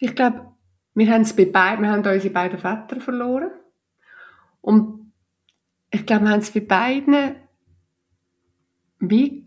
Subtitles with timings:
[0.00, 0.42] Ich glaube,
[0.94, 3.50] wir haben es bei beiden, wir haben unsere beiden Väter verloren.
[4.60, 5.12] Und
[5.90, 7.34] ich glaube, wir haben es bei beiden
[9.00, 9.44] wie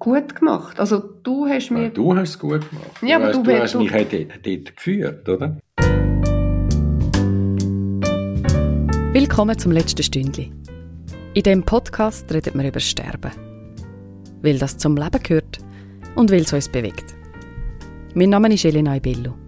[0.00, 0.80] gut gemacht.
[0.80, 1.84] Also du hast mir...
[1.84, 3.00] Ja, du hast es gut gemacht.
[3.00, 3.78] Ja, aber du, du, hast du...
[3.78, 5.56] mich dort, dort geführt, oder?
[9.12, 10.52] Willkommen zum letzten Stündli.
[11.34, 13.30] In diesem Podcast redet wir über Sterben.
[14.42, 15.58] Weil das zum Leben gehört
[16.16, 17.14] und weil es uns bewegt.
[18.16, 19.41] Mein Name ist Elena Ibello.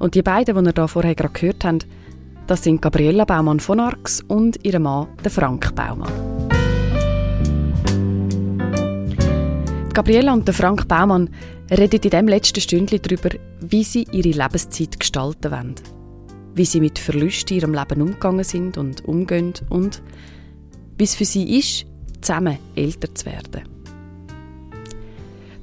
[0.00, 1.86] Und die beiden, die ihr hier vorher gerade gehört habt,
[2.46, 6.10] das sind Gabriella Baumann von Arx und ihr Mann, der Frank Baumann.
[9.92, 11.28] Gabriella und der Frank Baumann
[11.70, 13.28] reden in diesem letzten Stündchen darüber,
[13.60, 15.74] wie sie ihre Lebenszeit gestalten wollen.
[16.54, 20.02] Wie sie mit Verlusten in ihrem Leben umgegangen sind und umgehen und
[20.96, 21.84] wie es für sie ist,
[22.22, 23.68] zusammen älter zu werden.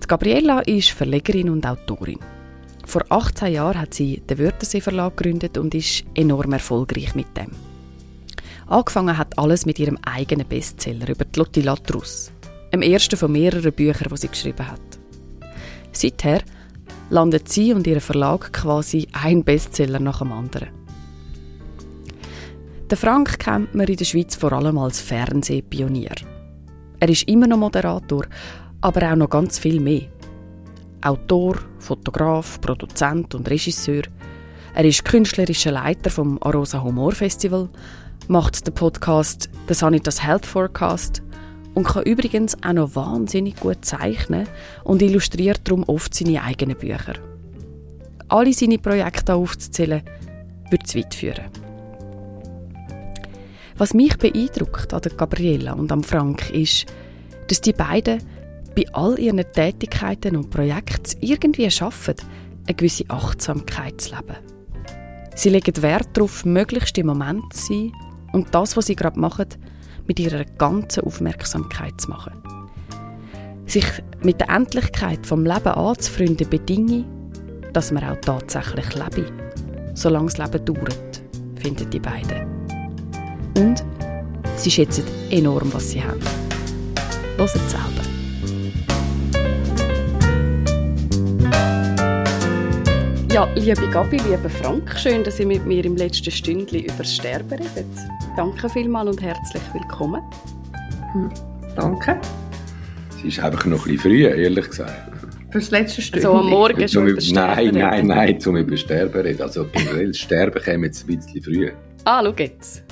[0.08, 2.20] Gabriella ist Verlegerin und Autorin.
[2.88, 7.52] Vor 18 Jahren hat sie den Wörthersee Verlag gegründet und ist enorm erfolgreich mit dem.
[8.66, 12.32] Angefangen hat alles mit ihrem eigenen Bestseller über die Lotti Latrus,
[12.72, 14.80] dem ersten von mehreren Büchern, die sie geschrieben hat.
[15.92, 16.40] Seither
[17.10, 20.70] landet sie und ihr Verlag quasi ein Bestseller nach dem anderen.
[22.90, 26.16] Der Frank kennt man in der Schweiz vor allem als Fernsehpionier.
[27.02, 28.26] Er ist immer noch Moderator,
[28.80, 30.04] aber auch noch ganz viel mehr.
[31.02, 34.04] Autor, Fotograf, Produzent und Regisseur.
[34.74, 37.70] Er ist künstlerischer Leiter vom Arosa Humor Festival,
[38.28, 41.22] macht den Podcast The Sanitas Health Forecast
[41.74, 44.48] und kann übrigens auch noch wahnsinnig gut zeichnen
[44.84, 47.14] und illustriert darum oft seine eigenen Bücher.
[48.30, 50.02] Alle seine Projekte aufzuzählen,
[50.70, 51.46] würde zu weit führen.
[53.78, 56.88] Was mich beeindruckt an der Gabriella und am Frank ist,
[57.48, 58.24] dass die beiden
[58.78, 62.14] bei all ihren Tätigkeiten und Projekten irgendwie schaffen,
[62.68, 64.38] eine gewisse Achtsamkeit zu leben.
[65.36, 67.92] Sie legen Wert darauf, möglichst im Moment zu sein
[68.34, 69.48] und das, was sie gerade machen,
[70.06, 72.34] mit ihrer ganzen Aufmerksamkeit zu machen.
[73.66, 73.86] Sich
[74.22, 77.04] mit der Endlichkeit vom Leben anzufreunden bedinge,
[77.74, 79.26] dass man auch tatsächlich lebe,
[79.96, 81.22] solange das Leben dauert,
[81.56, 82.46] finden die beiden.
[83.58, 83.84] Und
[84.56, 86.22] sie schätzen enorm, was sie haben.
[87.38, 88.07] Hört selber.
[93.32, 97.14] Ja, liebe Gabi, lieber Frank, schön, dass ihr mit mir im letzten Stündchen über das
[97.14, 97.86] Sterben redet.
[98.38, 100.22] Danke vielmals und herzlich willkommen.
[101.12, 101.30] Hm,
[101.76, 102.20] danke.
[103.10, 105.12] Es ist einfach noch ein bisschen früh, ehrlich gesagt.
[105.52, 106.32] Für das letzte Stündchen?
[106.32, 109.42] So am Morgen schon über Nein, nein, nein, zum über Sterben reden.
[109.42, 111.72] Also generell, das Sterben käme jetzt ein bisschen früh.
[112.06, 112.84] Ah, schau jetzt.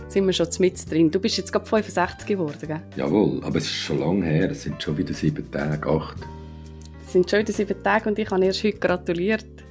[0.00, 1.10] Jetzt sind wir schon mit drin.
[1.10, 2.82] Du bist jetzt gerade 65 geworden, gell?
[2.96, 4.50] Jawohl, aber es ist schon lange her.
[4.50, 6.16] Es sind schon wieder sieben Tage, acht.
[7.06, 9.61] Es sind schon wieder sieben Tage und ich habe erst heute gratuliert.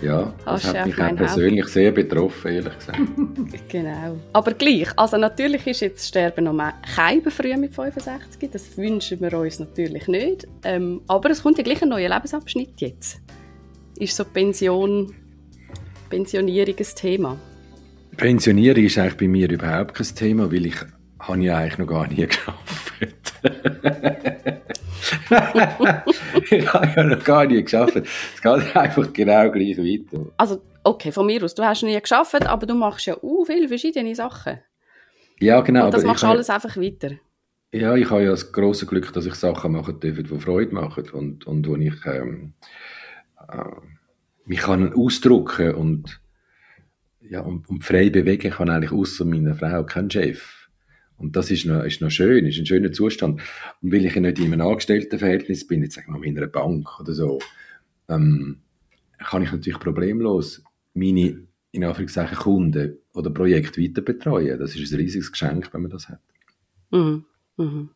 [0.00, 1.72] Ja, das hat mich auch persönlich Haupt.
[1.72, 2.98] sehr betroffen, ehrlich gesagt.
[3.68, 4.16] genau.
[4.32, 9.32] Aber gleich, also natürlich ist jetzt Sterben noch kein früh mit 65, das wünschen wir
[9.38, 10.46] uns natürlich nicht.
[10.64, 13.20] Ähm, aber es kommt ja gleich ein neuer Lebensabschnitt jetzt.
[13.98, 15.12] Ist so Pension,
[16.08, 17.38] Pensionierung ein Thema?
[18.16, 20.76] Pensionierung ist eigentlich bei mir überhaupt kein Thema, weil ich
[21.18, 22.92] habe ja eigentlich noch gar nie geschafft.
[26.50, 27.96] ich habe ja noch gar nie geschafft.
[27.96, 30.26] Es geht einfach genau gleich weiter.
[30.36, 31.54] Also, okay, von mir aus.
[31.54, 34.58] Du hast nie geschafft, aber du machst ja uh, viele verschiedene Sachen.
[35.40, 35.86] Ja, genau.
[35.86, 37.12] Und das machst du alles einfach weiter.
[37.72, 41.10] Ja, ich habe ja das große Glück, dass ich Sachen machen darf, die Freude machen
[41.10, 42.54] und, und wo ich ähm,
[43.46, 43.62] äh,
[44.46, 46.20] mich kann ausdrücken und
[47.20, 50.57] ja, und, und frei bewegen kann eigentlich außer meiner Frau kein Chef.
[51.18, 53.40] Und das ist noch, ist noch schön, ist ein schöner Zustand.
[53.82, 56.46] Und weil ich ja nicht in einem Angestelltenverhältnis bin, jetzt sagen wir mal in einer
[56.46, 57.40] Bank oder so,
[58.08, 58.60] ähm,
[59.18, 60.62] kann ich natürlich problemlos
[60.94, 64.58] meine, in Anführungszeichen, Kunden oder Projekte weiter betreuen.
[64.58, 66.20] Das ist ein riesiges Geschenk, wenn man das hat.
[66.90, 67.24] Mhm.
[67.56, 67.90] Mhm.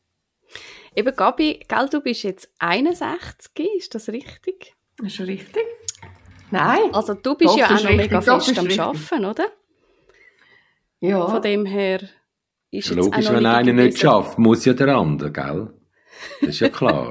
[0.94, 4.74] Eben, Gabi, gell, du bist jetzt 61, ist das richtig?
[5.02, 5.62] Ist schon richtig?
[6.50, 6.92] Nein.
[6.92, 9.46] Also du bist Doch, ja auch noch mega fest am Arbeiten, oder?
[11.00, 11.26] Ja.
[11.26, 12.00] Von dem her
[12.72, 15.70] ist ja, Logisch, wenn einer nicht schafft, muss ja der andere, gell?
[16.40, 17.10] Das ist ja klar.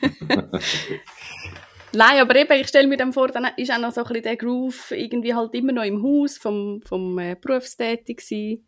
[1.92, 4.24] Nein, aber eben, ich stelle mir dann vor, dann ist auch noch so ein bisschen
[4.24, 8.64] der Groove irgendwie halt immer noch im Haus vom, vom äh, Berufstätig sein.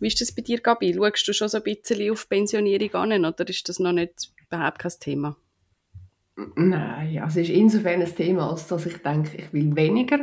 [0.00, 0.94] Wie ist das bei dir, Gabi?
[0.94, 4.78] Schaust du schon so ein bisschen auf Pensionierung an oder ist das noch nicht überhaupt
[4.78, 5.36] kein Thema?
[6.56, 10.18] Nein, also es ist insofern ein Thema, als dass ich denke, ich will weniger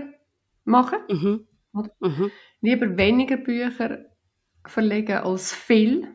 [0.66, 1.00] machen.
[1.08, 1.48] Mhm.
[2.00, 2.32] Mhm.
[2.62, 4.11] Lieber weniger Bücher
[4.66, 6.08] verlegen als viel.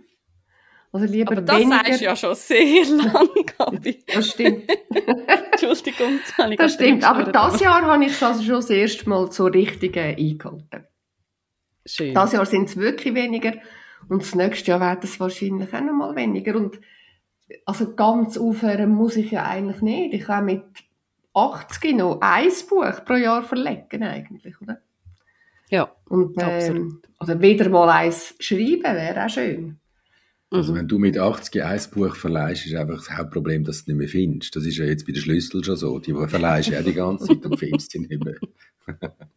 [0.92, 1.76] Also lieber Aber das weniger.
[1.84, 3.28] sagst du ja schon sehr lang,
[3.58, 4.04] Gabi.
[4.06, 4.64] Das stimmt.
[5.52, 7.04] Entschuldigung, das Das stimmt.
[7.04, 10.86] Aber das Jahr habe ich es also schon das erste Mal zur richtigen eingehalten.
[11.84, 12.14] Schön.
[12.14, 13.52] Das Jahr sind es wirklich weniger
[14.08, 16.56] und das nächste Jahr wird es wahrscheinlich auch noch mal weniger.
[16.56, 16.80] Und
[17.64, 20.14] also ganz aufhören muss ich ja eigentlich nicht.
[20.14, 20.64] Ich kann mit
[21.34, 24.80] 80 noch ein Buch pro Jahr verlegen eigentlich, oder?
[25.70, 25.94] Ja.
[26.08, 26.76] Und, Absolut.
[26.76, 29.78] ähm, oder wieder mal eins schreiben wäre auch schön.
[30.50, 30.76] Also Mhm.
[30.76, 33.96] wenn du mit 80 ein Buch verleihst, ist einfach das Hauptproblem, dass du es nicht
[33.96, 34.54] mehr findest.
[34.54, 35.98] Das ist ja jetzt bei den Schlüssel schon so.
[35.98, 38.36] Die verleihst ja die ganze Zeit und findest sie nicht mehr.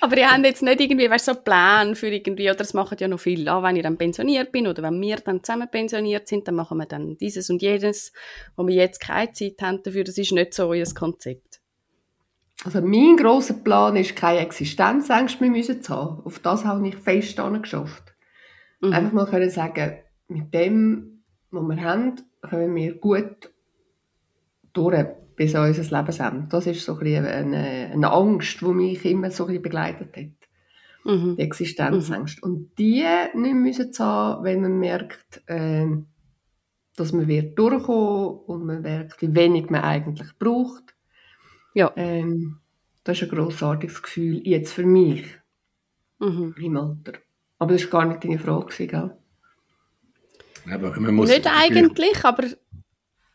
[0.00, 3.08] Aber ihr habt jetzt nicht irgendwie, weißt, so Pläne für irgendwie, oder das machen ja
[3.08, 6.46] noch viele, ah, wenn ich dann pensioniert bin oder wenn wir dann zusammen pensioniert sind,
[6.46, 8.12] dann machen wir dann dieses und jenes,
[8.56, 11.60] wo wir jetzt keine Zeit haben dafür, das ist nicht so euer Konzept.
[12.64, 16.24] Also mein grosser Plan ist, keine Existenzängste mehr müssen zu haben.
[16.24, 18.14] Auf das habe ich fest geschafft.
[18.80, 18.92] Mhm.
[18.92, 23.50] Einfach mal können sagen, mit dem, was wir haben, können wir gut
[24.72, 25.06] durch
[25.36, 26.46] bis an unser Lebensende.
[26.50, 30.48] Das ist so ein eine, eine Angst, die mich immer so ein begleitet hat.
[31.04, 31.36] Mhm.
[31.36, 32.40] Die Existenzängste.
[32.42, 33.04] Und die
[33.34, 35.86] nicht müssen zu haben, wenn man merkt, äh,
[36.96, 40.96] dass man wird durchkommen und man merkt, wie wenig man eigentlich braucht.
[41.74, 41.92] Ja.
[41.96, 42.58] Ähm,
[43.04, 45.24] das ist ein grossartiges Gefühl, jetzt für mich
[46.20, 46.54] Mhm.
[46.58, 47.18] im Alter.
[47.58, 49.16] Aber das war gar nicht deine Frage, gell?
[50.70, 52.44] Aber man muss Nicht eigentlich, aber,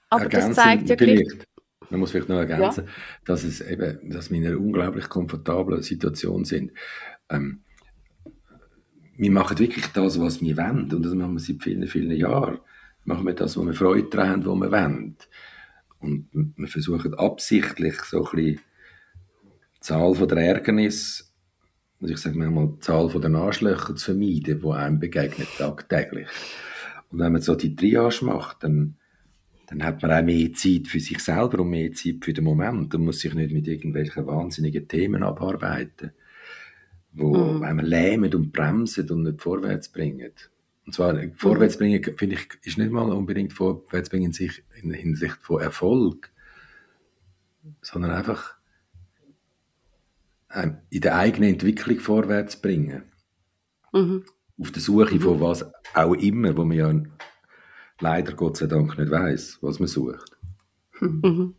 [0.09, 1.47] aber das zeigt ja gleich, vielleicht,
[1.89, 2.87] man muss vielleicht noch ergänzen,
[3.25, 6.71] dass es eben, dass wir in einer unglaublich komfortablen Situation sind.
[7.29, 7.61] Ähm,
[9.15, 10.91] wir machen wirklich das, was wir wollen.
[10.91, 12.59] Und das machen wir seit vielen, vielen Jahren.
[13.05, 15.15] Machen wir das, wo wir Freude daran haben, wo wir wollen.
[16.03, 16.27] Und
[16.57, 18.59] wir versuchen absichtlich so ein bisschen
[19.75, 21.33] die Zahl von der Ärgernis,
[21.99, 26.27] muss ich sagen, manchmal die Zahl von den Arschlöchern zu vermeiden, die einem begegnet tagtäglich.
[27.09, 28.95] Und wenn man so die Triage macht, dann,
[29.67, 32.93] dann hat man auch mehr Zeit für sich selber und mehr Zeit für den Moment
[32.93, 36.11] und muss sich nicht mit irgendwelchen wahnsinnigen Themen abarbeiten,
[37.13, 37.63] wo Mhm.
[37.63, 40.31] einem lähmen und bremsen und nicht vorwärts bringen.
[40.85, 44.91] Und zwar, vorwärts bringen, finde ich, ist nicht mal unbedingt vorwärts bringen in, sich, in
[44.91, 46.29] Hinsicht von Erfolg,
[47.81, 48.55] sondern einfach
[50.53, 53.03] ähm, in der eigenen Entwicklung vorwärts bringen
[53.93, 54.25] mhm.
[54.59, 56.93] auf der Suche von was auch immer, wo man ja
[57.99, 60.37] leider Gott sei Dank nicht weiß, was man sucht.
[60.99, 61.55] Mhm.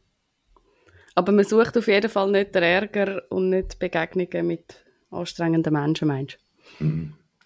[1.15, 6.09] Aber man sucht auf jeden Fall nicht den Ärger und nicht Begegnungen mit anstrengenden Menschen,
[6.09, 6.39] meinst
[6.79, 6.85] du?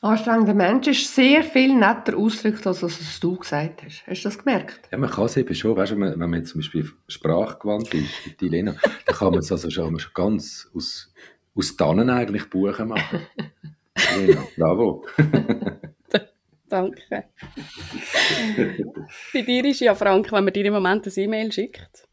[0.00, 4.06] Anstrengender Mensch ist sehr viel netter ausgedrückt, als was du gesagt hast.
[4.06, 4.88] Hast du das gemerkt?
[4.92, 6.88] Ja, man kann es eben schon, weißt du, wenn man, wenn man jetzt zum Beispiel
[7.08, 11.12] sprachgewandt ist, wie die Lena, dann kann man es also schon, schon ganz aus,
[11.56, 13.26] aus Tannen eigentlich Buchen machen.
[14.16, 15.04] Lena, bravo.
[16.68, 17.24] Danke.
[19.32, 22.06] Bei dir ist ja, Frank, wenn man dir im Moment ein E-Mail schickt,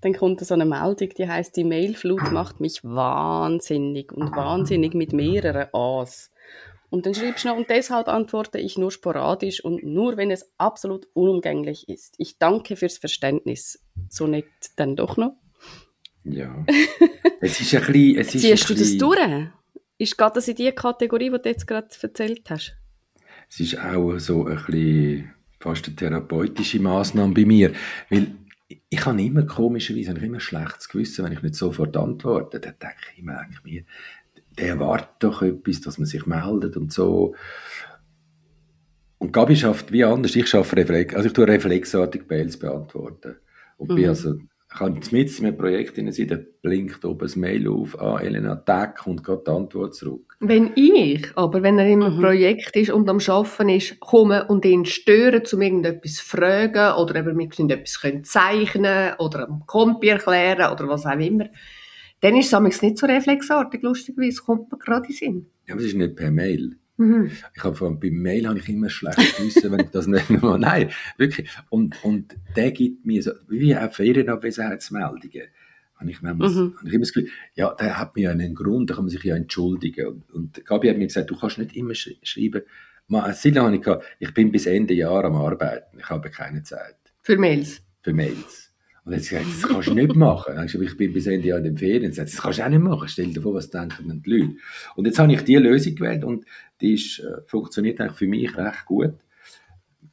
[0.00, 5.12] dann kommt so eine Meldung, die heißt die Mailflut macht mich wahnsinnig und wahnsinnig mit
[5.12, 6.30] mehreren A's.
[6.90, 10.50] Und dann schreibst du noch, und deshalb antworte ich nur sporadisch und nur, wenn es
[10.56, 12.14] absolut unumgänglich ist.
[12.18, 13.84] Ich danke fürs Verständnis.
[14.08, 14.46] So nett
[14.76, 15.36] dann doch noch.
[16.24, 16.64] Ja.
[17.40, 19.48] Es ist ein bisschen, es ist Ziehst du das bisschen- durch?
[19.98, 22.74] Ist geht das in die Kategorie, die du jetzt gerade erzählt hast?
[23.48, 27.72] Es ist auch so ein bisschen fast eine therapeutische Maßnahme bei mir,
[28.10, 28.32] weil
[28.90, 32.58] ich habe immer komischerweise habe ich immer schlechtes Gewissen, wenn ich nicht sofort antworte.
[32.60, 33.84] Dann denke ich eigentlich mir,
[34.58, 37.34] der erwartet doch etwas, dass man sich meldet und so.
[39.18, 40.36] Und Gabi schafft wie anders.
[40.36, 43.36] Ich schaffe Reflex, also ich tue reflexartig Mails beantworten.
[43.76, 44.08] Und bin Mhm.
[44.08, 44.34] also,
[44.70, 48.18] ich kann mit in einem Projekt hinein sein, da blinkt oben das Mail auf, ah,
[48.20, 50.36] Elena, Tag, kommt gerade die Antwort zurück.
[50.40, 52.20] Wenn ich, aber wenn er im Mhm.
[52.20, 57.16] Projekt ist und am Arbeiten ist, komme und ihn stören, um irgendetwas zu fragen oder
[57.16, 61.46] eben wir können etwas können zeichnen oder am Kompi erklären oder was auch immer,
[62.20, 65.46] dann ist es nicht so reflexartig, lustigerweise, kommt mir gerade in Sinn.
[65.66, 66.76] Ja, aber es ist nicht per Mail.
[66.96, 67.30] Mhm.
[67.54, 70.28] Ich habe vor allem beim Mail habe ich immer schlecht gewissen, wenn ich das nicht
[70.30, 70.58] mehr.
[70.58, 71.48] Nein, wirklich.
[71.70, 75.46] Und, und der gibt mir so, wie auch Ferienabwesenheitsmeldungen.
[75.96, 76.74] Habe ich, manchmal, Mhm.
[76.76, 79.22] habe ich immer das Gefühl, ja, der hat mir einen Grund, da kann man sich
[79.24, 80.06] ja entschuldigen.
[80.06, 82.62] Und, und Gabi hat mir gesagt, du kannst nicht immer sch schreiben.
[83.08, 83.86] Mal, ich
[84.18, 85.98] ich bin bis Ende Jahr am Arbeiten.
[85.98, 87.80] Ich habe keine Zeit Für Mails.
[88.02, 88.67] für Mails.
[89.08, 90.54] Und dann hat sie gesagt, das kannst du nicht machen.
[90.54, 92.10] Dann ich gesagt, ich bin bis Ende Jahr in den Ferien.
[92.10, 93.08] Gesagt, das kannst du auch nicht machen.
[93.08, 94.54] Stell dir vor, was denken denn die Leute.
[94.96, 96.44] Und jetzt habe ich diese Lösung gewählt und
[96.82, 99.14] die ist, äh, funktioniert eigentlich für mich recht gut.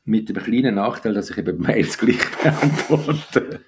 [0.05, 3.59] Mit dem kleinen Nachteil, dass ich eben Mails gleich beantworte.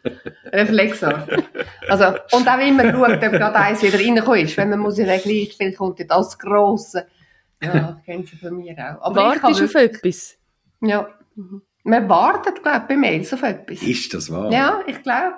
[0.46, 1.44] Reflexartig.
[1.90, 4.56] Also, und auch immer schaut, ob gerade eins wieder reingekommen ist.
[4.56, 7.06] Wenn man muss ja dann gleich, vielleicht kommt ja das Grosse.
[7.62, 9.02] Ja, kennen Sie von mir auch.
[9.02, 10.38] Aber ich Wartest habe du auf etwas?
[10.80, 11.10] Ja.
[11.36, 11.64] Mhm.
[11.88, 13.82] Man wartet, glaube ich, bei Mails auf etwas.
[13.82, 14.52] Ist das wahr?
[14.52, 15.36] Ja, ich glaube.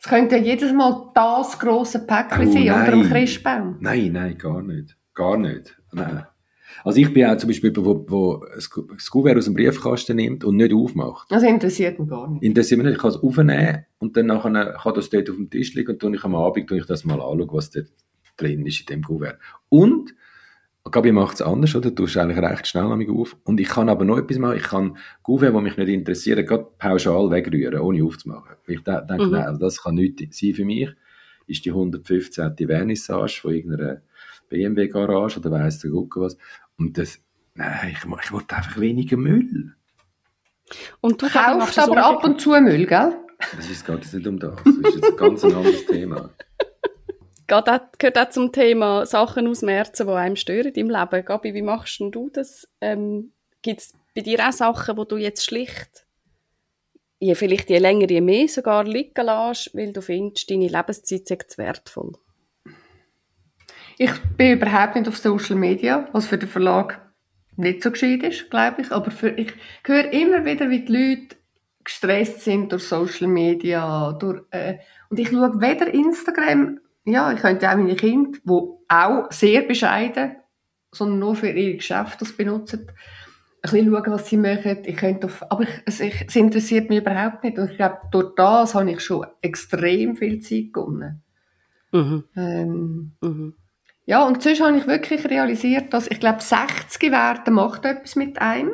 [0.00, 3.10] Es könnte ja jedes Mal das grosse Päckchen Oh, sein unter dem nein.
[3.10, 3.76] Christbaum.
[3.80, 4.96] Nein, nein, gar nicht.
[5.14, 5.80] Gar nicht.
[5.92, 6.26] Nein.
[6.82, 8.68] Also ich bin auch zum Beispiel jemand, wo das
[9.08, 11.30] Kuvert aus dem Briefkasten nimmt und nicht aufmacht.
[11.30, 12.42] Das interessiert mich gar nicht.
[12.42, 12.96] Interessiert mich nicht.
[12.96, 16.00] Ich kann es aufnehmen und dann nachher kann das dort auf dem Tisch liegen und
[16.00, 17.86] tue ich am Abend ich das mal anschauen, was dort
[18.36, 19.38] drin ist in dem Kuvert.
[19.68, 20.14] Und
[20.90, 21.90] Gabi macht es anders, oder?
[21.90, 23.36] Du tust eigentlich recht schnell an mich auf.
[23.44, 24.56] Und ich kann aber noch etwas machen.
[24.58, 28.56] Ich kann Kuvert, die mich nicht interessieren, gerade pauschal wegrühren, ohne aufzumachen.
[28.66, 29.30] Weil Ich de- denke, Mhm.
[29.32, 30.90] nein, das kann nichts sein für mich.
[31.46, 32.66] Ist die 115.
[32.66, 34.02] Vernissage von irgendeiner
[34.50, 36.36] BMW-Garage oder weiss der Gucke was.
[36.78, 37.18] Und das,
[37.54, 39.72] nein, ich, ich wollte einfach weniger Müll.
[41.00, 43.12] Und du das aber ab und zu Müll, gell?
[43.56, 44.54] Das ist geht jetzt nicht um das.
[44.64, 46.30] Das ist jetzt ein ganz anderes Thema.
[47.46, 51.24] Geht auch, gehört auch zum Thema Sachen ausmerzen, die einem stören im Leben.
[51.24, 52.68] Gabi, wie machst du das?
[52.80, 56.06] Ähm, Gibt es bei dir auch Sachen, wo du jetzt schlicht,
[57.18, 61.58] je, vielleicht je länger, je mehr sogar liegen lässt, weil du findest, deine Lebenszeit zu
[61.58, 62.12] wertvoll?
[63.98, 67.00] Ich bin überhaupt nicht auf Social Media, was für den Verlag
[67.56, 68.90] nicht so gescheit ist, glaube ich.
[68.90, 69.52] Aber für, ich
[69.84, 71.36] höre immer wieder, wie die Leute
[71.84, 74.12] gestresst sind durch Social Media.
[74.12, 74.78] Durch, äh,
[75.10, 80.36] und ich schaue weder Instagram, ja, ich könnte auch meine Kinder, die auch sehr bescheiden,
[80.92, 84.78] sondern nur für ihre Geschäfte das benutzen, ein bisschen schauen, was sie machen.
[84.84, 87.58] Ich könnte auf, aber ich, es, ich, es interessiert mich überhaupt nicht.
[87.58, 91.22] Und ich glaube, durch das habe ich schon extrem viel Zeit gewonnen.
[91.92, 92.24] Mhm.
[92.36, 93.54] Ähm, Mhm.
[94.04, 98.38] ja, und sonst habe ich wirklich realisiert, dass ich glaube, 60 werden macht etwas mit
[98.40, 98.72] einem.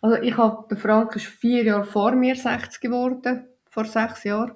[0.00, 4.52] Also ich habe, der Frank ist vier Jahre vor mir 60 geworden, vor sechs Jahren.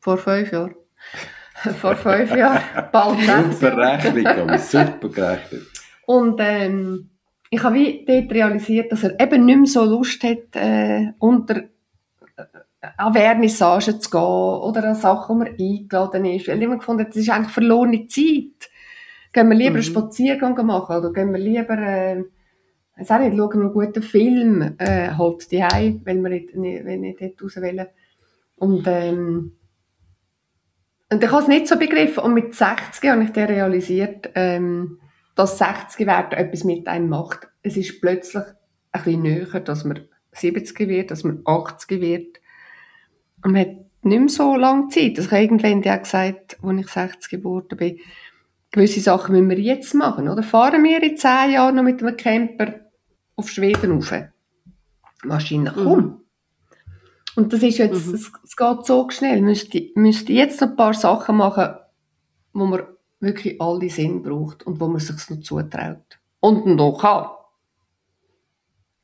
[0.00, 0.74] Vor fünf Jahren.
[1.80, 3.76] vor fünf Jahren, bald sechs Super.
[3.76, 5.66] Rechnung, Gabi, super gerechnet.
[6.06, 7.10] Und ähm,
[7.50, 11.56] ich habe wie dort realisiert, dass er eben nicht mehr so Lust hat, äh, unter
[11.56, 11.66] äh,
[12.96, 16.48] an Vernissagen zu gehen oder an Sachen, wo man eingeladen ist.
[16.48, 18.70] Weil ich immer gefunden das ist eigentlich verlorene Zeit.
[19.32, 19.76] Gehen wir lieber Mhm.
[19.76, 22.24] einen Spaziergang machen oder gehen wir lieber, äh,
[23.08, 25.62] auch nicht, schauen wir einen guten Film, äh, halt die
[26.04, 27.86] wenn wir nicht, nicht, wenn nicht dort raus wollen.
[28.56, 29.52] Und, ähm,
[31.10, 32.22] und ich habe es nicht so begriffen.
[32.22, 34.98] Und mit 60 habe ich dann realisiert, ähm,
[35.34, 37.48] dass 60 werden etwas mit einem macht.
[37.62, 38.44] Es ist plötzlich
[38.92, 40.00] ein bisschen näher, dass man
[40.32, 42.40] 70 wird, dass man 80 wird.
[43.44, 45.18] Und man hat nicht mehr so lange Zeit.
[45.18, 47.98] Also ich habe irgendwann ja gesagt, als ich 60 geworden bin,
[48.70, 50.42] gewisse Sachen müssen wir jetzt machen, oder?
[50.42, 52.74] Fahren wir in 10 Jahren noch mit einem Camper
[53.36, 54.12] auf Schweden rauf?
[55.24, 55.84] Wahrscheinlich Mhm.
[55.84, 56.19] kaum.
[57.36, 58.14] Und das ist jetzt, Mhm.
[58.14, 59.40] es, es geht so schnell.
[59.40, 61.74] Müsste, müsste jetzt noch ein paar Sachen machen,
[62.52, 62.82] wo man
[63.20, 66.18] wirklich all die Sinn braucht und wo man sich noch zutraut.
[66.40, 67.28] Und noch kann.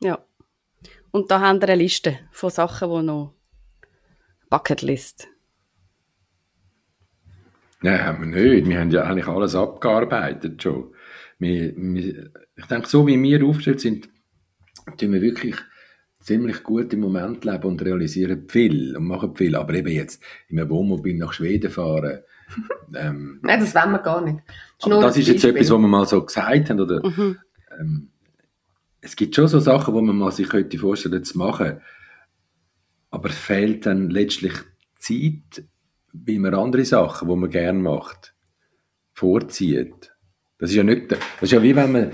[0.00, 0.18] Ja.
[1.11, 3.35] Und da haben wir eine Liste von Sachen, die noch
[4.50, 5.28] Bucketlist.
[7.83, 8.68] Nein, haben wir nicht.
[8.68, 10.95] Wir haben ja eigentlich alles abgearbeitet schon.
[11.38, 14.09] Wir, wir, ich denke, so wie wir aufgestellt sind,
[14.97, 15.56] tun wir wirklich
[16.26, 19.54] ziemlich gut im Moment leben und realisieren viel und machen viel.
[19.54, 22.21] Aber eben jetzt in einem Wohnmobil nach Schweden fahren,
[22.95, 24.38] ähm, Nein, das wollen wir gar nicht.
[24.83, 26.80] aber nur das ist jetzt etwas, was wir mal so gesagt haben.
[26.80, 27.38] Oder, Mhm.
[27.80, 28.09] ähm,
[29.00, 31.80] es gibt schon so Sachen, wo man mal sich könnte vorstellen zu machen.
[33.11, 34.52] Aber es fehlt dann letztlich
[34.99, 35.64] Zeit,
[36.12, 38.35] weil man andere Sachen, die man gerne macht,
[39.12, 40.12] vorzieht.
[40.59, 42.11] Das ist ja nicht, das ist ja wie wenn man,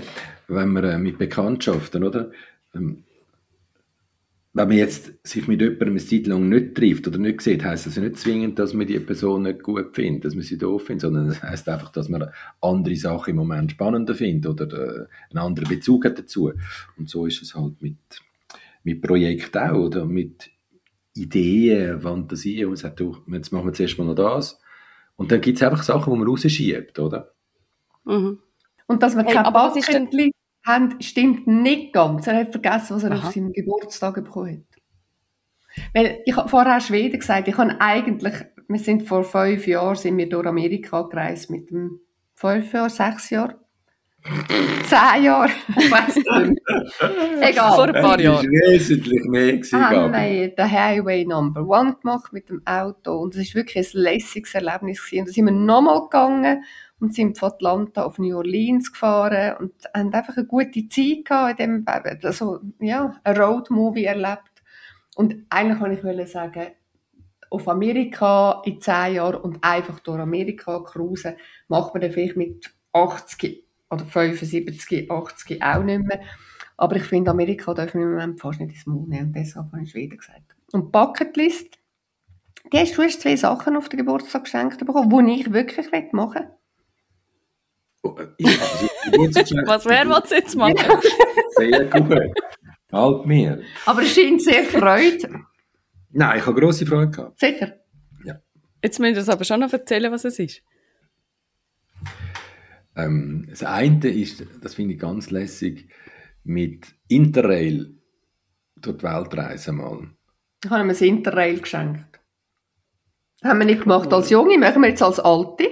[0.47, 2.31] wenn man äh, mit Bekanntschaften, oder?
[2.75, 3.03] Ähm,
[4.55, 7.87] wenn man jetzt sich mit jemandem eine Zeit lang nicht trifft oder nicht sieht, heisst
[7.87, 10.85] das ja nicht zwingend, dass man die Person nicht gut findet, dass man sie doof
[10.85, 12.29] findet, sondern das heisst einfach, dass man
[12.61, 16.51] andere Sachen im Moment spannender findet oder äh, einen anderen Bezug hat dazu.
[16.97, 17.97] Und so ist es halt mit,
[18.83, 20.05] mit Projekten auch, oder?
[20.05, 20.51] Mit
[21.15, 24.59] Ideen, Fantasien, und man sagt, du, jetzt machen wir zuerst mal noch das.
[25.15, 27.33] Und dann gibt es einfach Sachen, die man rausschiebt, oder?
[28.03, 28.37] Mhm.
[28.85, 29.71] Und dass wir Hey, kein aber
[30.65, 32.27] haben, stimmt nicht ganz.
[32.27, 33.27] Er hat vergessen, was er Aha.
[33.27, 35.83] auf seinem Geburtstag bekommen hat.
[35.93, 38.33] Weil, ich habe vorher Schweden gesagt, ich habe eigentlich,
[38.67, 41.99] wir sind vor fünf Jahren, sind wir durch Amerika gereist mit dem,
[42.35, 43.59] fünf Jahre, sechs Jahre?
[44.85, 45.49] Zehn Jahre?
[45.77, 46.53] Ich weiss nicht mehr.
[47.49, 47.73] Egal.
[47.73, 48.45] Vor ein paar Das Jahren.
[48.45, 50.31] war wesentlich mehr, gewesen, haben Gabi.
[50.31, 54.55] wir den Highway Number One gemacht mit dem Auto und es war wirklich ein lässiges
[54.55, 55.03] Erlebnis.
[55.03, 55.19] Gewesen.
[55.19, 56.63] Und dann sind wir nochmal gegangen
[57.03, 61.59] und sind von Atlanta auf New Orleans gefahren und haben einfach eine gute Zeit gehabt
[61.59, 64.63] in dem, also, ja, ein Roadmovie erlebt.
[65.17, 66.67] Und eigentlich wollte ich wollte sagen,
[67.49, 71.35] auf Amerika in zehn Jahren und einfach durch Amerika cruisen,
[71.67, 76.21] macht man dann vielleicht mit 80 oder 75, 80 auch nicht mehr.
[76.77, 79.27] Aber ich finde, Amerika dürfen wir im Moment fast nicht ins Mund nehmen.
[79.27, 80.55] Und deshalb habe ich Schweden gesagt.
[80.71, 81.79] Und Bucketlist,
[82.71, 86.43] die hast du hast zwei Sachen auf den Geburtstag geschenkt bekommen, die ich wirklich machen
[86.43, 86.62] will.
[88.03, 91.01] Oh, ich, also, Was wer will jetzt machen?
[91.55, 92.33] Sehr gut.
[92.91, 93.61] Halt mir.
[93.85, 95.41] Aber es scheint sehr Freude.
[96.11, 97.39] Nein, ich habe grosse Freude gehabt.
[97.39, 97.73] Sicher.
[98.83, 100.61] Jetzt müsst ihr uns aber schon noch erzählen, was es ist.
[102.97, 105.89] Ähm, das eine ist, das finde ich ganz lässig,
[106.43, 107.95] mit Interrail
[108.75, 110.09] durch die Welt reisen mal.
[110.63, 112.19] Ich habe ihm ein Interrail geschenkt.
[113.39, 115.69] Das haben wir nicht gemacht als Junge, machen wir jetzt als Alte.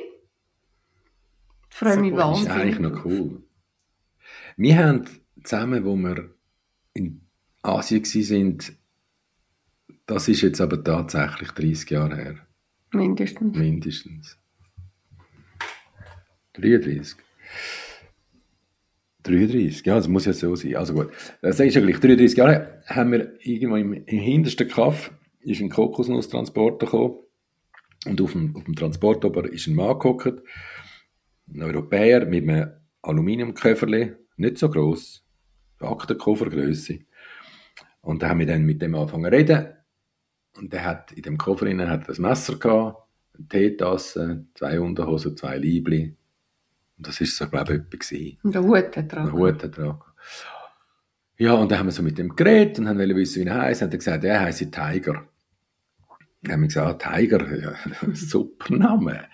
[1.82, 2.80] Ich freue mich Das ist eigentlich wahnsinnig.
[2.80, 3.44] noch cool.
[4.56, 5.06] Wir haben
[5.44, 6.30] zusammen, wo wir
[6.94, 7.22] in
[7.64, 8.60] Asien waren,
[10.06, 12.36] das ist jetzt aber tatsächlich 30 Jahre her.
[12.92, 13.58] Mindestens.
[13.58, 14.38] Mindestens.
[16.54, 17.16] 33.
[19.24, 20.76] 33, ja, das muss ja so sein.
[20.76, 21.10] Also gut,
[21.42, 22.00] das ist ja gleich.
[22.00, 27.16] 33 Jahre haben wir irgendwo im, im hintersten Kaff ist ein Kokosnusstransporter gekommen
[28.06, 30.44] und auf dem, auf dem Transport ist ein Mann gehockt,
[31.54, 35.24] ein Europäer mit einem Aluminiumköfferli, nicht so gross,
[35.80, 37.00] Aktenkoffergröße.
[38.02, 39.68] Und da haben wir dann mit dem angefangen zu reden
[40.58, 44.80] und der hat in dem Koffer innen hat er ein Messer gehabt, eine Teetasse, zwei
[44.80, 46.16] Unterhosen, zwei Liebli.
[46.98, 48.38] Und das ist so, glaube ich, etwa gewesen.
[48.44, 49.32] Und der Hut hat er Einen.
[49.32, 50.00] Hut hat er.
[51.38, 53.82] Ja, und dann haben wir so mit dem geredet und haben wissen, wie er heisst.
[53.82, 55.28] Und er gesagt, er heisst Tiger.
[56.44, 57.74] Dann haben wir gesagt, ah, Tiger, ja,
[58.14, 59.28] super Name.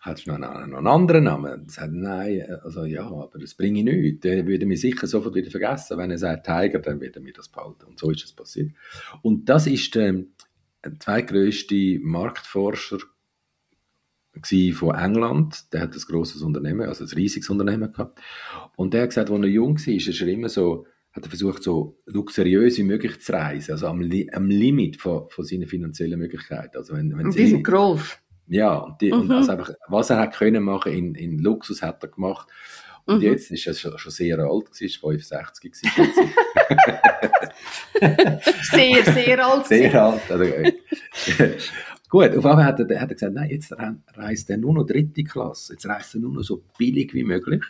[0.00, 1.46] Hat noch einen, noch einen anderen Namen?
[1.66, 4.20] Er sagt, nein, also ja, aber das bringe ich nichts.
[4.20, 5.98] Der würde mich sicher sofort wieder vergessen.
[5.98, 7.84] Wenn er sagt Tiger, dann wird er mir das behalten.
[7.84, 8.70] Und so ist es passiert.
[9.22, 10.28] Und das ist ähm,
[10.84, 12.98] der zweitgrößte Marktforscher
[14.74, 15.72] von England.
[15.72, 18.20] Der hat ein grosses Unternehmen, also ein riesiges Unternehmen gehabt.
[18.76, 21.28] Und der hat gesagt, als er jung war, ist er schon immer so, hat er
[21.28, 24.00] versucht, so luxuriös wie möglich zu reisen, also am,
[24.32, 26.76] am Limit von, von seinen finanziellen Möglichkeiten.
[26.76, 28.16] Also wenn, wenn Und sie- die sind gross.
[28.48, 29.32] Ja, und, die, und Mhm.
[29.32, 32.48] also einfach, was er hat können machen in, in Luxus hat er gemacht.
[33.04, 33.22] Und Mhm.
[33.22, 36.30] jetzt ist er schon, schon sehr alt, gewesen, ist 65 gewesen.
[38.70, 39.66] Sehr, sehr alt.
[39.66, 40.30] Sehr alt.
[40.30, 40.72] Also, äh,
[42.08, 44.84] gut, auf einmal hat er, hat er gesagt, nein, jetzt re- reist er nur noch
[44.86, 45.72] dritte Klasse.
[45.72, 47.62] Jetzt reist er nur noch so billig wie möglich.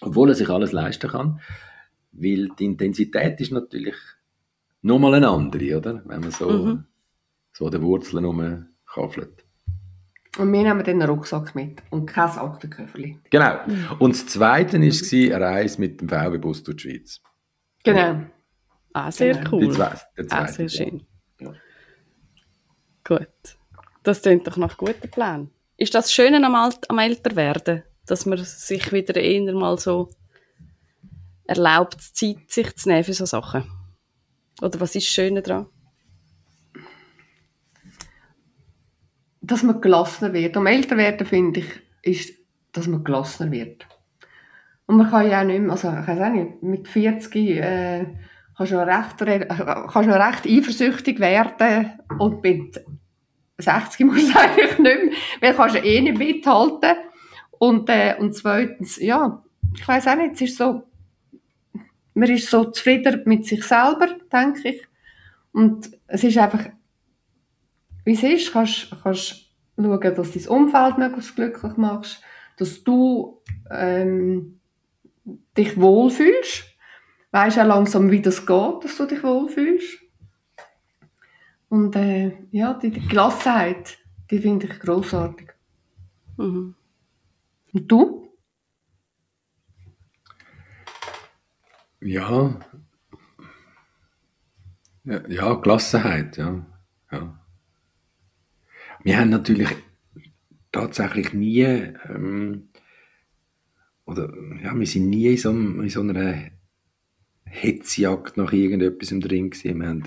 [0.00, 1.40] Obwohl er sich alles leisten kann.
[2.12, 3.94] Weil die Intensität ist natürlich
[4.82, 6.02] nochmal eine andere, oder?
[6.04, 6.84] Wenn man so, Mhm.
[7.52, 9.43] so an den Wurzeln rumkaffelt.
[10.36, 13.18] Und wir nehmen dann einen Rucksack mit und kein Aktenköfferli.
[13.30, 13.58] Genau.
[14.00, 17.20] Und das Zweite war eine Reise mit dem VW-Bus durch die Schweiz.
[17.84, 18.22] Genau.
[18.92, 19.50] Ah, sehr Genau.
[19.52, 19.60] cool.
[19.60, 21.06] Die Zwe der Ah, sehr schön.
[21.40, 21.52] Ja.
[23.04, 23.28] Gut.
[24.02, 25.50] Das klingt doch nach guten Plan.
[25.76, 30.08] Ist das Schöne am, Alt am Älterwerden, dass man sich wieder eher mal so
[31.46, 33.64] erlaubt, Zeit sich zu nehmen für so Sachen?
[34.62, 35.66] Oder was ist das Schöne daran?
[39.46, 40.56] Dass man gelassener wird.
[40.56, 41.66] Am Älterwerden finde ich,
[42.02, 42.38] ist,
[42.72, 43.86] dass man gelassener wird.
[44.86, 48.06] Und man kann ja auch nicht mehr, also ich weiß auch nicht, mit 40 äh,
[48.56, 52.84] kannst du noch recht, noch recht eifersüchtig werden und mit
[53.58, 56.96] 60 muss du eigentlich nicht mehr, weil kannst du eh nicht mithalten.
[57.52, 59.42] Und, äh, und zweitens, ja,
[59.74, 60.82] ich weiß auch nicht, es ist so,
[62.14, 64.86] man ist so zufrieden mit sich selber, denke ich.
[65.52, 66.66] Und es ist einfach,
[68.04, 69.44] wie es ist, kannst kannst
[69.76, 72.22] schauen, dass du dein Umfeld möglichst glücklich machst,
[72.56, 74.60] dass du ähm,
[75.56, 76.64] dich wohlfühlst.
[77.32, 79.98] Weißt auch langsam, wie das geht, dass du dich wohlfühlst.
[81.68, 83.98] Und äh, ja, die, die Gelassenheit,
[84.30, 85.50] die finde ich großartig.
[86.36, 86.76] Mhm.
[87.72, 88.28] Und du?
[92.00, 92.60] Ja.
[95.02, 96.64] Ja, ja Gelassenheit, ja.
[97.10, 97.43] ja.
[99.04, 99.68] Wir haben natürlich
[100.72, 102.70] tatsächlich nie, ähm,
[104.06, 106.50] oder ja, wir sind nie in so, in so einer
[107.44, 109.80] Hetzjagd nach irgendetwas drin gewesen.
[109.80, 110.02] Wir haben,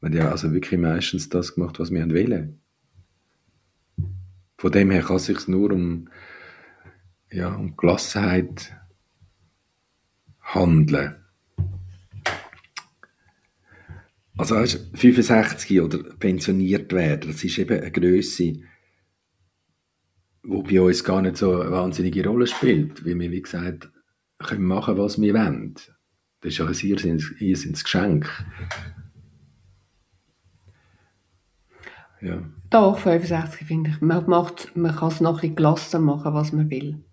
[0.00, 2.62] wir haben ja also wirklich meistens das gemacht, was wir wollen.
[4.56, 6.08] Von dem her kann es sich nur um,
[7.30, 8.74] ja, um Gelassenheit
[10.40, 11.21] handeln.
[14.36, 18.54] Also weißt, du, 65 oder pensioniert werden, das ist eben eine Größe,
[20.42, 23.90] wo bei uns gar nicht so eine wahnsinnige Rolle spielt, weil wir, wie gesagt,
[24.38, 25.74] können machen, was wir wollen.
[26.40, 28.28] Das ist ja ein Irrsinns, Irrsinns Geschenk.
[32.20, 32.42] Ja.
[32.70, 34.00] Doch, 65 finde ich.
[34.00, 37.04] Man, macht, man kann es noch ein bisschen gelassener machen, was man will.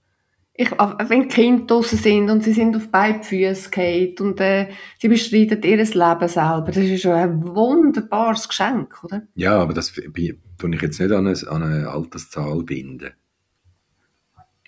[0.62, 4.68] Ich, wenn die Kinder draussen sind und sie sind auf beide Füße gefallen und äh,
[5.00, 9.22] sie bestreiten ihr Leben selber, das ist schon ein wunderbares Geschenk, oder?
[9.36, 13.14] Ja, aber das tue ich jetzt nicht an eine, an eine Alterszahl binden.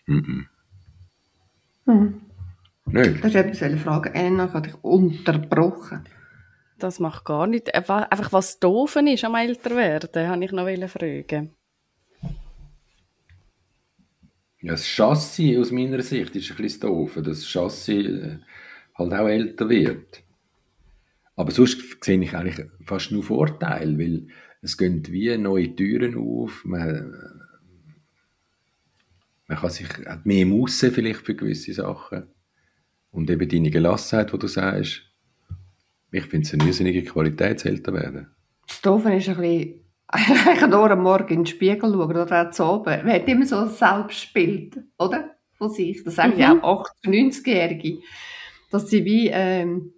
[0.08, 0.45] Mm -mm.
[1.88, 2.21] Hm.
[2.86, 3.23] Nicht.
[3.23, 4.15] Das ist etwas, eine Frage.
[4.15, 6.06] Anna, ich habe dich unterbrochen.
[6.80, 7.69] Das macht gar nichts.
[7.73, 11.54] Einfach was doof ist am Älterwerden, habe ich noch fragen.
[14.62, 18.38] Ja, das Chassis aus meiner Sicht ist ein bisschen doof, dass das Chassis äh,
[18.95, 20.24] halt auch älter wird.
[21.36, 24.28] Aber sonst sehe ich eigentlich fast nur Vorteile, weil
[24.62, 27.41] es gehen wie neue Türen auf, man,
[29.47, 32.28] man kann sich hat mehr Musse vielleicht für gewisse Sachen.
[33.10, 35.02] Und eben deine Gelassenheit, die du sagst,
[36.12, 38.28] ich finde es eine irrsinnige Qualität, älter werden.
[38.67, 39.82] Das Doofe ist ein bisschen,
[40.15, 43.06] ich kann nur am Morgen in den Spiegel schauen oder auch zu oben.
[43.06, 45.36] Man hat immer so ein Selbstbild, oder?
[45.54, 46.04] Von sich.
[46.04, 46.39] Das sagen mhm.
[46.39, 48.00] ja auch 80-, 90-Jährige.
[48.71, 49.93] Dass sie wie, ähm,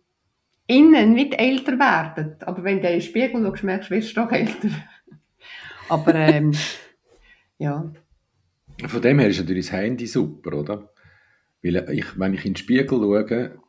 [0.68, 2.36] innen nicht älter werden.
[2.42, 4.70] Aber wenn du in den Spiegel schaust, merkst du, wirst du doch älter.
[5.90, 6.54] Aber, ähm,
[7.58, 7.92] ja.
[8.86, 10.90] Von dem her ist natürlich das Handy super, oder?
[11.62, 13.60] Weil ich, wenn ich in den Spiegel schaue,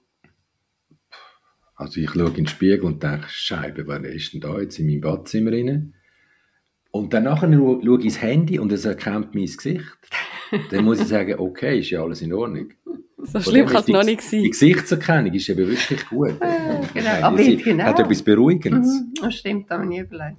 [1.76, 4.87] also ich schaue in den Spiegel und denke, Scheibe, wer ist denn da jetzt in
[4.87, 5.93] meinem Badzimmer rein?
[6.94, 9.98] Und dann nachher schaue ich ins Handy und es erkennt mein Gesicht.
[10.70, 12.68] Dann muss ich sagen, okay, ist ja alles in Ordnung.
[13.16, 14.44] So schlimm kann es noch nicht sein.
[14.44, 16.40] Die Gesichtserkennung ist eben wirklich gut.
[16.94, 17.85] genau, aber genau.
[17.85, 18.87] Hat etwas Beruhigendes.
[18.87, 20.37] Mhm, das stimmt, da habe ich nie überlegt.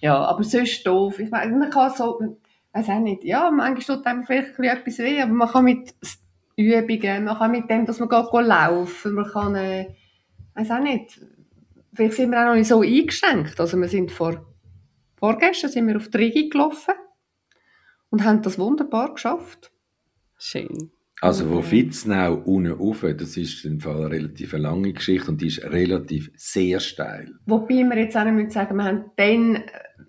[0.00, 1.18] Ja, aber sonst doof.
[1.18, 2.38] Ich meine, man kann so,
[2.72, 5.94] weiß auch nicht, ja, manchmal tut einem vielleicht etwas weh, aber man kann mit
[6.56, 9.88] Übungen, man kann mit dem, dass man geht laufen, man kann, äh,
[10.54, 11.20] weiß auch nicht,
[11.92, 13.60] vielleicht sind wir auch noch nicht so eingeschränkt.
[13.60, 14.51] Also wir sind vor,
[15.22, 16.94] vorgestern sind wir auf die Rigi gelaufen
[18.10, 19.70] und haben das wunderbar geschafft.
[20.36, 20.90] Schön.
[21.20, 25.46] Also von Fitznau unten rauf, das ist im Fall eine relativ lange Geschichte und die
[25.46, 27.30] ist relativ sehr steil.
[27.46, 29.62] Wobei wir jetzt auch nicht sagen, wir haben dann,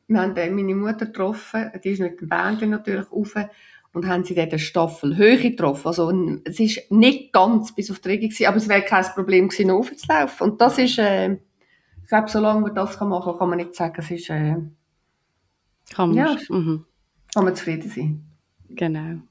[0.08, 3.36] wir haben dann meine Mutter getroffen, die ist mit dem Band natürlich rauf
[3.94, 5.90] und haben sie dort eine Staffelhöhe getroffen.
[5.90, 6.12] Also
[6.44, 10.50] es ist nicht ganz bis auf die Regel aber es wäre kein Problem gewesen, raufzulaufen.
[10.50, 13.94] Und das ist, äh, ich glaube, solange man das machen kann, kann man nicht sagen,
[14.00, 14.56] es ist, äh,
[15.92, 16.86] kann man, ja, mhm.
[17.34, 18.26] kann man zufrieden sein.
[18.70, 19.22] Genau.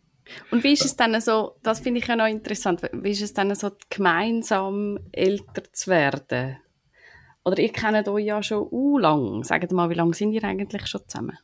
[0.51, 3.35] Und wie ist es dann so, das finde ich ja noch interessant, wie ist es
[3.35, 6.59] dann so, gemeinsam älter zu werden?
[7.45, 9.43] Oder ihr kennt euch ja schon u lang.
[9.43, 11.38] Sagt mal, wie lange sind ihr eigentlich schon zusammen?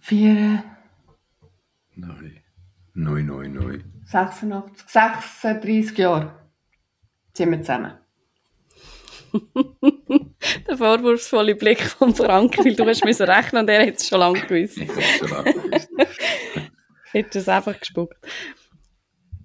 [0.00, 0.64] Vier.
[1.94, 2.40] Nein.
[2.94, 3.84] Neun, neun, neun.
[4.06, 6.34] 86, 36 Jahre
[7.34, 7.92] sind wir zusammen.
[10.68, 14.20] der vorwurfsvolle Blick von Frank, weil du hast müssen rechnen und er hat es schon
[14.20, 14.78] lange gewusst.
[14.78, 15.88] Ich habe es schon lange gewusst.
[17.12, 18.16] Hättest es einfach gespuckt.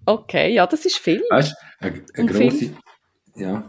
[0.06, 1.24] Okay, ja, das ist viel.
[1.30, 2.76] Weißt du, eine, eine grosse...
[3.36, 3.64] Ja.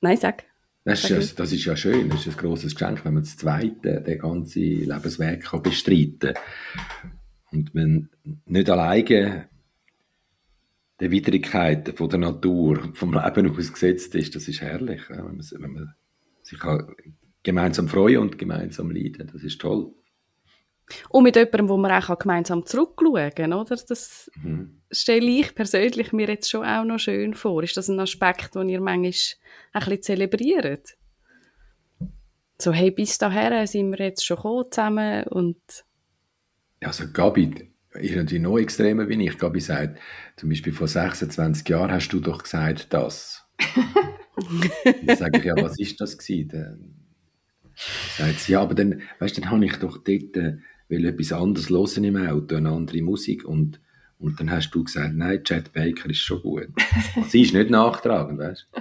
[0.00, 0.44] Nein, sag.
[0.84, 3.36] Das ist, ja, das ist ja schön, das ist ein grosses Geschenk, wenn man das
[3.36, 7.12] Zweite, den ganzen Lebensweg kann bestreiten kann.
[7.52, 8.08] Und man
[8.46, 9.48] nicht alleine
[11.02, 15.72] der Widrigkeiten von der Natur, vom Leben ausgesetzt ist, das ist herrlich, wenn man, wenn
[15.72, 15.94] man
[16.42, 16.60] sich
[17.42, 19.28] gemeinsam freuen und gemeinsam leiden.
[19.32, 19.92] Das ist toll.
[21.08, 23.76] Und mit jemandem, wo man auch gemeinsam zurückschauen kann, oder?
[23.88, 24.80] Das mhm.
[24.92, 27.64] stelle ich persönlich mir jetzt schon auch noch schön vor.
[27.64, 29.12] Ist das ein Aspekt, den ihr manchmal
[29.72, 30.96] ein bisschen zelebriert?
[32.58, 35.60] So, hey, bis dahin sind wir jetzt schon gekommen zusammen und...
[36.80, 39.38] Also Gabi, ist natürlich noch extremer wie ich.
[39.38, 39.98] Gabi sagt,
[40.36, 43.46] zum Beispiel vor 26 Jahren hast du doch gesagt, das.
[45.06, 46.48] dann sage ich, ja, was ist das gewesen?
[46.48, 46.94] Dann
[48.16, 51.70] sagt sie, ja, aber dann, weißt, dann habe ich doch dort äh, will etwas anderes
[51.70, 53.80] hören im Auto, eine andere Musik und
[54.22, 56.68] und dann hast du gesagt, nein, Chad Baker ist schon gut.
[57.28, 58.80] sie ist nicht nachtragend, weißt du?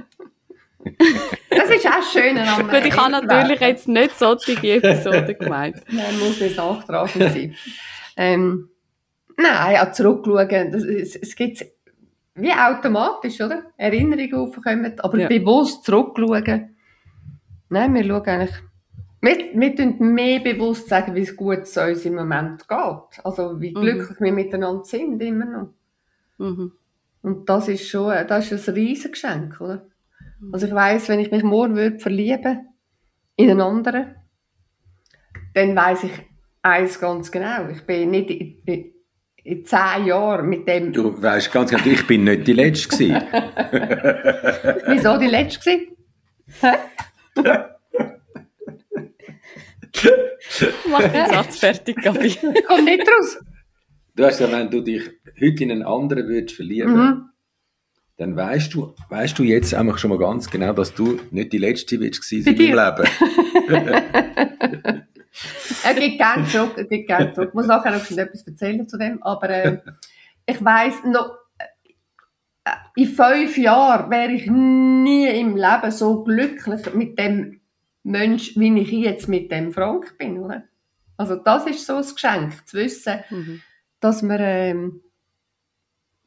[1.49, 2.35] das ist auch schön.
[2.35, 5.77] Gut, ich habe natürlich jetzt nicht solche Episoden gemeint.
[5.89, 7.55] Nein, muss nicht nachtragend sein.
[8.15, 8.69] Ähm,
[9.41, 11.65] Nein, auch zurückschauen, das, es, es gibt
[12.35, 13.63] wie automatisch, oder?
[13.77, 15.27] Erinnerungen aufkommen, aber ja.
[15.27, 16.75] bewusst zurückschauen.
[17.69, 18.55] Nein, wir schauen eigentlich,
[19.21, 23.25] wir, wir tun mehr bewusst sagen, wie es gut uns im Moment geht.
[23.25, 23.81] Also, wie mhm.
[23.81, 24.25] glücklich mhm.
[24.25, 25.73] wir miteinander sind, immer noch.
[26.37, 26.71] Mhm.
[27.21, 29.85] Und das ist schon, das ist ein Riesengeschenk, oder?
[30.39, 30.53] Mhm.
[30.53, 32.69] Also, ich weiss, wenn ich mich morgen würde verlieben
[33.35, 34.15] in einen anderen,
[35.53, 36.13] dann weiss ich
[36.63, 37.67] eins ganz genau.
[37.69, 38.65] Ich bin nicht,
[39.43, 40.91] in zehn Jahren mit dem.
[40.93, 43.21] Du weißt ganz genau, ich bin nicht die Letzte gewesen.
[44.87, 46.77] Wieso die Letzte gewesen?
[50.89, 52.35] Mach den Satz fertig, Gabi.
[52.67, 53.37] Kommt nicht raus.
[54.15, 55.03] Du hast ja, wenn du dich
[55.41, 57.29] heute in einen anderen würdest verlieben, Mhm.
[58.17, 61.57] dann weißt du, weißt du jetzt einfach schon mal ganz genau, dass du nicht die
[61.57, 63.07] Letzte willst gewesen in deinem
[63.67, 65.07] Leben.
[65.83, 67.49] Er geht gerne zurück, er geht gerne zurück.
[67.49, 69.77] Ich muss nachher noch etwas erzählen zu dem, aber äh,
[70.45, 77.17] ich weiss noch, äh, in fünf Jahren wäre ich nie im Leben so glücklich mit
[77.17, 77.61] dem
[78.03, 80.63] Mensch, wie ich jetzt mit dem Frank bin, oder?
[81.17, 83.61] Also das ist so ein Geschenk, zu wissen, Mhm.
[83.99, 85.01] dass man, ähm,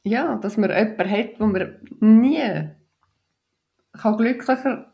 [0.05, 2.71] ja, dass man jemanden hat, wo man nie
[3.93, 4.93] kann glücklicher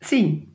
[0.00, 0.49] sein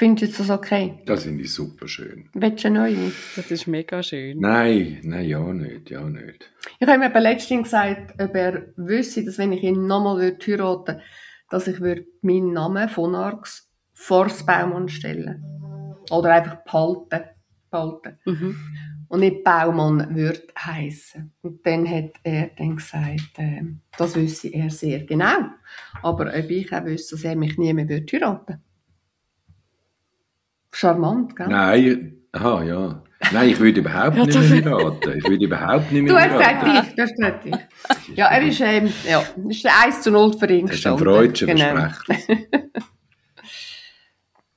[0.00, 0.98] Findest du das okay?
[1.04, 2.30] Das finde ich super schön.
[2.32, 3.12] Willst du eine neue?
[3.36, 4.40] Das ist mega schön.
[4.40, 6.50] Nein, nein, ja nicht, ja nicht.
[6.78, 10.38] Ich habe ihm eben letztens gesagt, ob er wüsste, dass wenn ich ihn nochmal würde
[10.46, 11.02] heiraten
[11.50, 15.44] dass ich würde meinen Namen von Arx vor das Baumann stellen
[16.10, 17.28] Oder einfach behalten.
[17.70, 18.18] behalten.
[18.24, 18.56] Mhm.
[19.08, 21.30] Und nicht Baumann würde heißen.
[21.42, 23.64] Und dann hat er dann gesagt, äh,
[23.98, 25.50] das wüsste er sehr genau.
[26.00, 28.62] Aber ob ich auch wüsste, dass er mich nie mehr würde heiraten
[30.72, 31.48] Charmant, gell?
[31.48, 33.02] Nein, aha, ja.
[33.32, 35.18] Nein, ich würde überhaupt Ja, nicht mehr heiraten.
[35.18, 38.16] Ich würde überhaupt nicht mehr Du hast gesagt dich, du hast gesagt dich.
[38.16, 40.98] Ja, er ist, ähm, ja, ist 1 zu 0 für ihn Das ist ein.
[40.98, 41.74] Freudscher Genau.
[41.74, 42.36] Versprecher.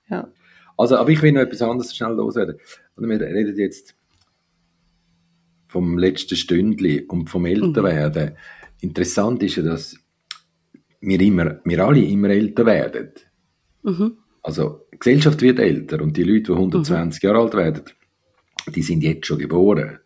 [0.10, 0.28] Ja.
[0.78, 2.58] Also, aber ich will noch etwas anderes schnell loswerden.
[2.96, 3.96] Und wir reden jetzt
[5.68, 8.38] vom letzten Stündli und vom Älterwerden.
[8.82, 9.96] Interessant ist ja, dass
[11.02, 13.12] wir, immer, wir alle immer älter werden.
[13.82, 14.18] Mhm.
[14.44, 17.84] Also, die Gesellschaft wird älter und die Leute, die 120 Jahre alt werden,
[18.74, 20.00] die sind jetzt schon geboren.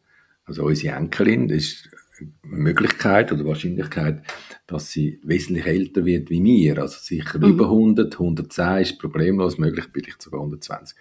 [0.45, 4.23] Also unsere Enkelin, ist eine Möglichkeit oder Wahrscheinlichkeit,
[4.65, 6.79] dass sie wesentlich älter wird wie wir.
[6.79, 7.45] Also sicher Mhm.
[7.51, 10.97] über 100, 110 ist problemlos möglich, vielleicht sogar 120.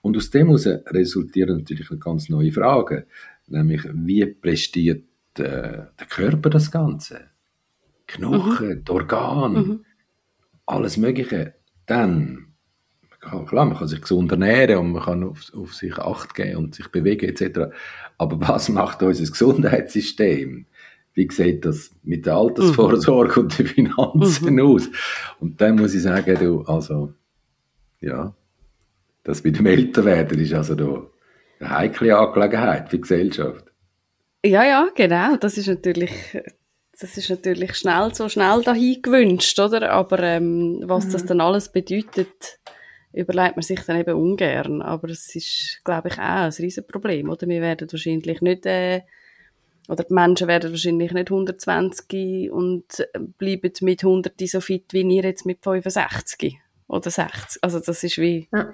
[0.00, 3.04] Und aus dem heraus resultieren natürlich ganz neue Fragen.
[3.46, 5.04] Nämlich, wie prestiert
[5.36, 7.20] äh, der Körper das Ganze?
[8.06, 9.84] Knochen, die Organe, Mhm.
[10.66, 11.54] alles Mögliche.
[11.86, 12.53] Dann,
[13.46, 16.74] klar, man kann sich gesund ernähren und man kann auf, auf sich Acht geben und
[16.74, 17.72] sich bewegen etc.
[18.18, 20.66] Aber was macht unser Gesundheitssystem?
[21.14, 24.88] Wie sieht das mit der Altersvorsorge und den Finanzen aus?
[25.40, 27.12] Und dann muss ich sagen, du, also,
[28.00, 28.34] ja,
[29.22, 31.06] das mit dem Älterwerden ist also da
[31.60, 33.64] eine heikle Angelegenheit für die Gesellschaft.
[34.44, 35.36] Ja, ja, genau.
[35.36, 36.12] Das ist natürlich,
[37.00, 39.90] das ist natürlich schnell, so schnell dahin gewünscht, oder?
[39.90, 42.58] Aber ähm, was das dann alles bedeutet,
[43.14, 44.82] überlegt man sich dann eben ungern.
[44.82, 47.46] Aber es ist, glaube ich, auch ein Riesenproblem, oder?
[47.48, 49.02] Wir werden wahrscheinlich nicht, äh,
[49.88, 53.06] oder die Menschen werden wahrscheinlich nicht 120 und
[53.38, 57.62] bleiben mit 100 so fit wie ihr jetzt mit 65 oder 60.
[57.62, 58.72] Also das ist wie Ja.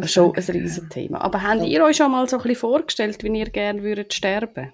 [0.00, 1.20] Das schon ein denke ich, riesen Thema.
[1.22, 4.72] Aber habt ihr euch schon mal so ein bisschen vorgestellt, wie ihr gerne würdet sterben?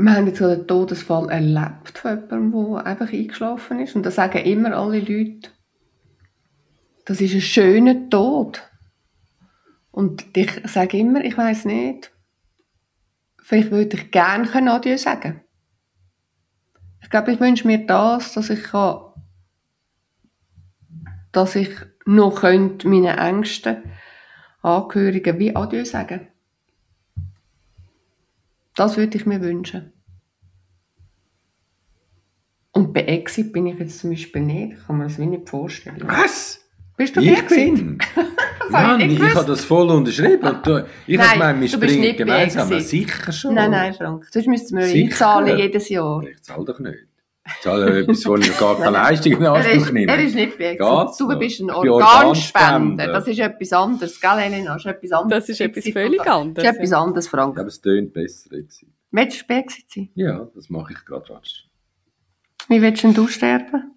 [0.00, 3.96] Wir haben jetzt so einen Todesfall erlebt von jemandem, der einfach eingeschlafen ist.
[3.96, 5.50] Und da sagen immer alle Leute,
[7.04, 8.62] das ist ein schöner Tod.
[9.90, 12.12] Und ich sage immer, ich weiß nicht,
[13.42, 15.40] vielleicht würde ich gerne Adieu sagen.
[17.02, 19.00] Ich glaube, ich wünsche mir das, dass ich kann,
[21.32, 21.70] dass ich
[22.06, 23.82] noch könnte meinen engsten
[24.62, 26.28] Angehörigen wie Adieu sagen.
[28.78, 29.92] Das würde ich mir wünschen.
[32.70, 34.74] Und bei Exit bin ich jetzt zum Beispiel nicht.
[34.74, 36.00] Ich kann mir das wie nicht vorstellen.
[36.04, 36.60] Was?
[36.96, 37.98] Bist du Ich bin?
[38.70, 40.60] Mann, ich ich, habe das voll unterschrieben.
[40.62, 42.70] Du, ich Nein, habe gemeint, wir du bist springen gemeinsam.
[42.70, 42.88] Exit.
[42.88, 43.54] Sicher schon.
[43.54, 44.26] Nein, nein, Frank.
[44.30, 45.06] Sonst müssten wir Sicher?
[45.06, 46.22] einzahlen jedes Jahr.
[46.22, 47.07] Ich zahle doch nicht.
[47.56, 50.12] Ich zahle etwas, wo ich gar keine Leistung in Anspruch ist, nehme.
[50.12, 50.58] er ist nicht.
[50.58, 53.06] Geht's Du bist ein Organspender.
[53.08, 54.74] Das ist etwas anderes, gell, Elena?
[54.74, 55.46] Das ist etwas anderes.
[55.46, 57.54] Das ist etwas völlig anderes, Das ist etwas anderes, Frank.
[57.54, 58.50] glaube, es tönt besser.
[59.10, 60.08] Willst du bei Exit sein?
[60.14, 61.66] Ja, das mache ich gerade rasch.
[62.68, 63.92] Wie willst denn du sterben?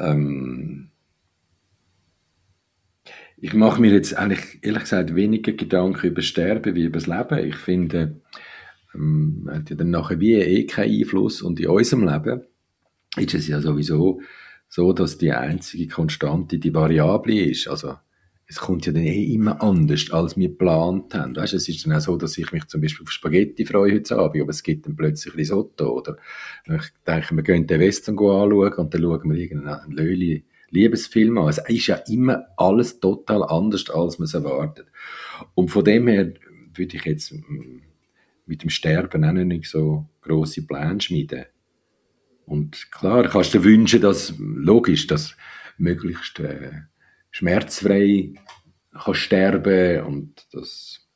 [0.00, 0.90] Ähm,
[3.36, 7.38] ich mache mir jetzt eigentlich, ehrlich gesagt, weniger Gedanken über Sterben wie über das Leben.
[7.46, 8.20] Ich finde,
[8.94, 11.40] ähm, man hat ja dann nachher wie eh keinen Einfluss.
[11.42, 12.42] Und in unserem Leben
[13.18, 14.20] ist es ja sowieso
[14.68, 17.68] so, dass die einzige Konstante die Variable ist.
[17.68, 17.94] Also,
[18.50, 21.36] es kommt ja dann eh immer anders, als wir geplant haben.
[21.36, 24.16] Weißt, es ist dann auch so, dass ich mich zum Beispiel auf Spaghetti freue heute
[24.18, 25.90] Abend, aber es gibt dann plötzlich Risotto.
[25.90, 26.16] Oder
[26.64, 31.48] ich denke, wir gehen den Western anschauen und dann schauen wir irgendeinen Löli Liebesfilm an.
[31.48, 34.86] Es ist ja immer alles total anders, als man es erwartet.
[35.54, 36.32] Und von dem her
[36.74, 37.80] würde ich jetzt mm,
[38.46, 41.44] mit dem Sterben auch nicht so grosse Pläne schmieden.
[42.48, 45.36] Und klar, kannst du dir wünschen, dass, logisch, dass
[45.76, 46.72] möglichst äh,
[47.30, 48.34] schmerzfrei
[48.92, 51.08] kannst sterben und dass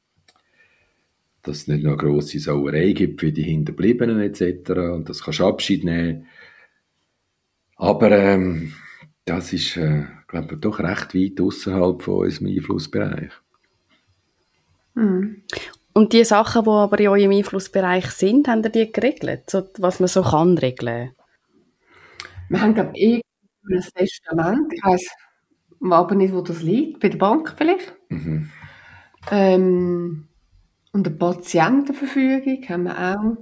[1.43, 4.71] dass es nicht noch grosse Sauerei gibt für die Hinterbliebenen etc.
[4.71, 6.27] Und das kannst du Abschied nehmen.
[7.77, 8.75] Aber ähm,
[9.25, 13.33] das ist, äh, glaube ich, doch recht weit außerhalb von unserem Einflussbereich.
[14.95, 15.43] Mhm.
[15.95, 19.51] Und die Sachen, die aber in eurem Einflussbereich sind, haben ihr die geregelt?
[19.51, 21.11] So, was man so kann regeln?
[22.49, 23.23] Wir haben, glaube ich,
[23.71, 24.73] ein Testament.
[24.73, 25.09] Ich weiss
[25.81, 27.01] aber nicht, wo das liegt.
[27.01, 27.95] Bei der Bank vielleicht.
[28.09, 28.51] Mhm.
[29.31, 30.29] Ähm,
[30.93, 33.37] und eine Patientenverfügung haben wir auch.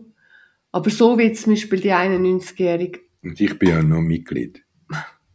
[0.73, 3.01] Aber so wie zum Beispiel die 91-jährige.
[3.23, 4.65] Und ich bin ja noch Mitglied.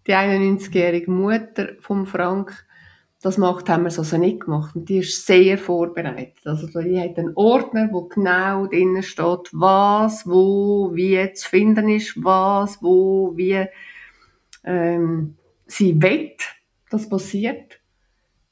[0.07, 2.64] Die 91-jährige Mutter vom Frank,
[3.25, 4.75] das macht, haben wir so also nicht gemacht.
[4.75, 6.45] Und die ist sehr vorbereitet.
[6.45, 12.23] Also die hat einen Ordner, wo genau drinnen steht, was, wo, wie zu finden ist,
[12.23, 13.65] was, wo, wie
[14.63, 15.35] ähm,
[15.65, 16.33] sie will,
[16.89, 17.79] das passiert.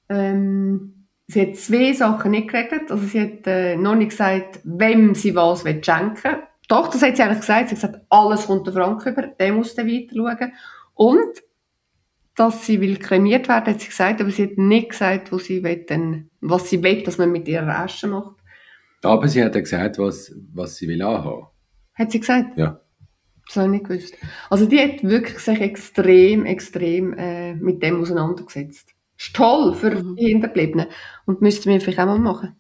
[0.10, 2.92] Ähm, Sie hat zwei Sachen nicht geregelt.
[2.92, 6.36] Also sie hat äh, noch nicht gesagt, wem sie was will schenken
[6.68, 7.70] Doch, das hat sie eigentlich gesagt.
[7.70, 10.54] Sie hat gesagt, alles kommt der Frank über, der muss dann weiter schauen.
[10.96, 11.42] Und,
[12.36, 15.64] dass sie will kremiert werden, hat sie gesagt, aber sie hat nicht gesagt, wo sie
[15.64, 18.36] will, denn, was sie will, dass man mit ihrer Asche macht.
[19.04, 21.48] Aber sie hat ja gesagt, was, was sie will anhaben.
[21.94, 22.58] Hat sie gesagt?
[22.58, 22.80] Ja.
[23.46, 24.16] Das habe ich nicht gewusst.
[24.50, 30.16] Also die hat wirklich sich extrem, extrem äh, mit dem auseinandergesetzt ist toll für mhm.
[30.16, 30.88] die Hinterbliebenen.
[31.26, 32.56] Und müssten wir vielleicht auch mal machen.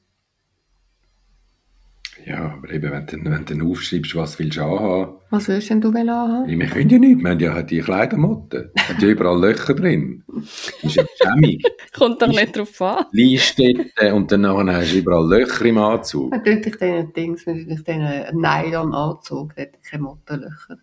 [2.25, 5.17] Ja, aber eben, wenn du, wenn du aufschreibst, was willst du anhaben.
[5.29, 6.49] Was willst denn du anhaben?
[6.49, 8.71] Ja, wir können ja nicht, wir haben ja die Kleidermotte.
[8.73, 10.23] Wir haben ja überall Löcher drin.
[10.27, 11.63] Das ist ja schämig.
[11.93, 13.05] Kommt doch nicht drauf an.
[13.11, 13.73] Leiste
[14.13, 16.31] und dann hast du überall Löcher im Anzug.
[16.31, 20.77] Dann tue ich diesen Dings, wenn ich diesen Nylon-Anzug, der hat keine Mottenlöcher.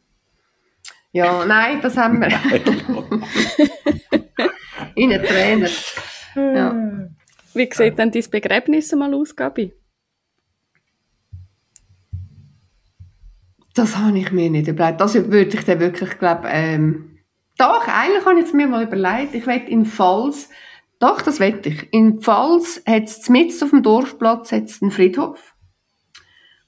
[1.13, 2.29] Ja, nein, das haben wir.
[4.95, 5.69] in einen Trainer.
[6.37, 7.09] Ja.
[7.55, 9.73] Wie sieht denn dein Begräbnis mal aus, Gabi?
[13.75, 15.01] Das habe ich mir nicht überlegt.
[15.01, 17.19] Das würde ich dann wirklich, glaube ähm,
[17.59, 19.35] doch, eigentlich habe ich es mir mal überlegt.
[19.35, 20.49] Ich will in Pfalz,
[20.99, 21.93] doch, das will ich.
[21.93, 25.55] In Pfalz hat es mitten auf dem Dorfplatz einen Friedhof,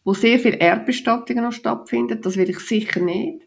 [0.04, 2.20] wo sehr viele Erdbestattungen noch stattfinden.
[2.20, 3.42] Das will ich sicher nicht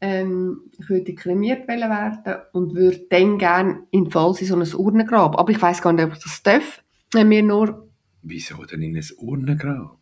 [0.00, 5.38] ähm, ich würde kremiert werden und würde dann gerne in Falls in so ein Urnengrab.
[5.38, 6.82] Aber ich weiß gar nicht, ob ich das darf.
[7.12, 7.88] Wir nur...
[8.22, 9.99] Wieso denn in ein Urnengrab?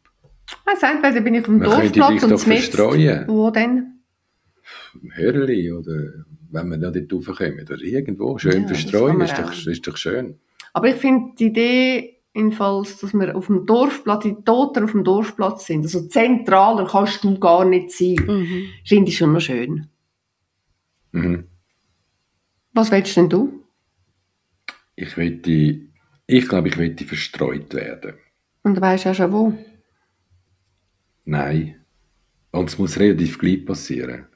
[0.48, 3.24] Ich weiß entweder bin ich auf dem Man Dorfplatz und verstreuen.
[3.28, 4.00] Wo denn?
[5.12, 8.38] Hörli oder wenn wir da dort raufkommen oder irgendwo.
[8.38, 10.38] Schön ja, verstreuen, ist doch, ist doch schön.
[10.72, 15.04] Aber ich finde die Idee jedenfalls, dass wir auf dem Dorfplatz, die Toten auf dem
[15.04, 15.82] Dorfplatz sind.
[15.82, 18.16] Also zentraler kannst du gar nicht sein.
[18.26, 18.64] Mhm.
[18.84, 19.88] Finde ich schon noch schön.
[21.12, 21.44] Mhm.
[22.72, 23.64] Was willst denn du?
[24.94, 25.50] Ich möchte,
[26.26, 28.14] ich glaube, ich möchte verstreut werden.
[28.62, 29.58] Und du weißt ja schon wo?
[31.28, 31.74] Nein.
[32.52, 34.28] Und es muss relativ gleich passieren.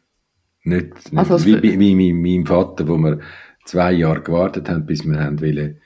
[0.62, 3.20] Nicht, nicht also wie bei wie, meinem Vater, wo wir
[3.64, 5.80] zwei Jahre gewartet haben, bis wir haben wollen,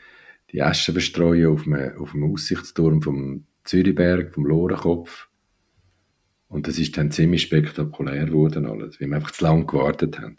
[0.50, 5.28] die Asche verstreuen auf dem, auf dem Aussichtsturm vom Zürichberg, vom Lorenkopf.
[6.48, 10.38] Und das ist dann ziemlich spektakulär geworden alles, weil wir einfach zu lange gewartet haben.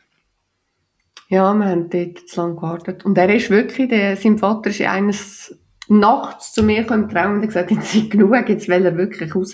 [1.30, 3.06] Ja, wir haben dort zu lange gewartet.
[3.06, 5.58] Und er ist wirklich, der, sein Vater ist eines
[5.90, 9.54] nachts zu mir im Traum und gesagt, jetzt ist genug, jetzt will er wirklich raus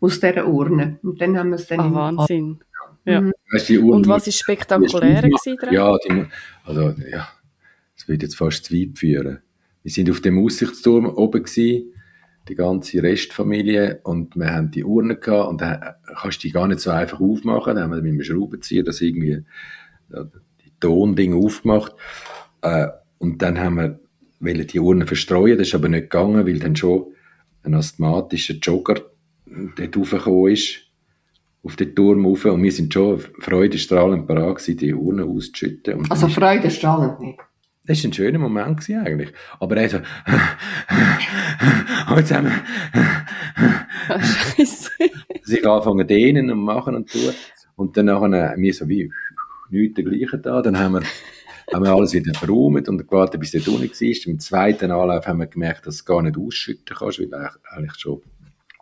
[0.00, 0.98] aus dieser Urne.
[1.02, 1.80] Und dann haben wir es dann...
[1.80, 2.60] Ah, Wahnsinn.
[3.04, 3.20] Ja.
[3.20, 3.32] Mhm.
[3.88, 6.24] und was ist spektakulär gewesen Ja, die,
[6.64, 7.28] also, ja,
[7.94, 9.38] das würde jetzt fast zu weit führen.
[9.84, 11.92] Wir sind auf dem Aussichtsturm oben gewesen,
[12.48, 16.66] die ganze Restfamilie, und wir haben die Urne gehabt, und dann kannst du die gar
[16.66, 19.44] nicht so einfach aufmachen, dann haben wir mit dem Schraubenzieher das irgendwie,
[20.10, 21.94] die Tonding aufgemacht,
[22.62, 24.00] äh, und dann haben wir
[24.40, 27.06] wollen die Urne verstreuen, das ist aber nicht gegangen, weil dann schon
[27.62, 29.02] ein asthmatischer Jogger
[29.76, 30.80] dort raufgekommen ist,
[31.62, 36.10] auf den Turm rauf, und wir sind schon freudestrahlend parat gewesen, die Urne auszuschütten.
[36.10, 37.38] also freudestrahlend nicht?
[37.86, 39.32] Das war ein schöner Moment eigentlich.
[39.60, 39.98] Aber er so,
[42.08, 42.52] heute zusammen.
[44.08, 44.90] Scheiße.
[45.42, 47.32] Sie anfangen dehnen und machen und tun.
[47.76, 49.10] Und dann nachher, wir so wie,
[49.70, 50.62] nichts dergleichen da.
[50.62, 51.02] Dann haben wir,
[51.72, 54.30] haben wir alles wieder verräumt und gewartet, bis der Tunnel war.
[54.32, 58.22] Im zweiten Anlauf haben wir gemerkt, dass du gar nicht ausschütten kannst, weil eigentlich schon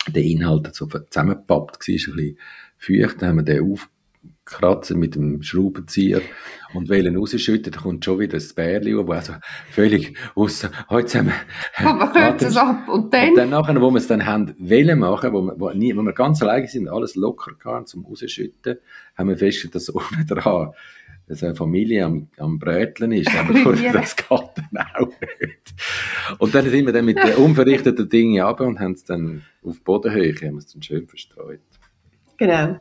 [0.08, 2.38] der Inhalt so zusammengepappt war, ein bisschen
[2.76, 3.22] feucht.
[3.22, 3.88] Dann haben wir den auf,
[4.44, 6.20] kratzen mit dem Schraubenzieher
[6.74, 9.34] und wollen rausschütten, dann kommt schon wieder das Bärli, wo also
[9.70, 11.32] völlig aus, heute zusammen.
[11.76, 13.30] Aber kürzt es ab und dann?
[13.30, 16.02] Und dann nachher, wo wir es dann haben wollen machen, wo wir, wo, nie, wo
[16.02, 18.78] wir ganz alleine sind, alles locker gehabt zum rausschütten,
[19.16, 20.72] haben wir festgestellt, dass unten dran
[21.26, 23.54] dass eine Familie am, am Bröteln ist, aber
[23.92, 25.08] das geht dann auch
[25.40, 25.74] nicht.
[26.38, 29.80] Und dann sind wir dann mit den unverrichteten Dingen ab und haben es dann auf
[29.82, 31.60] Bodenhöhe, haben es dann schön verstreut.
[32.36, 32.78] Genau.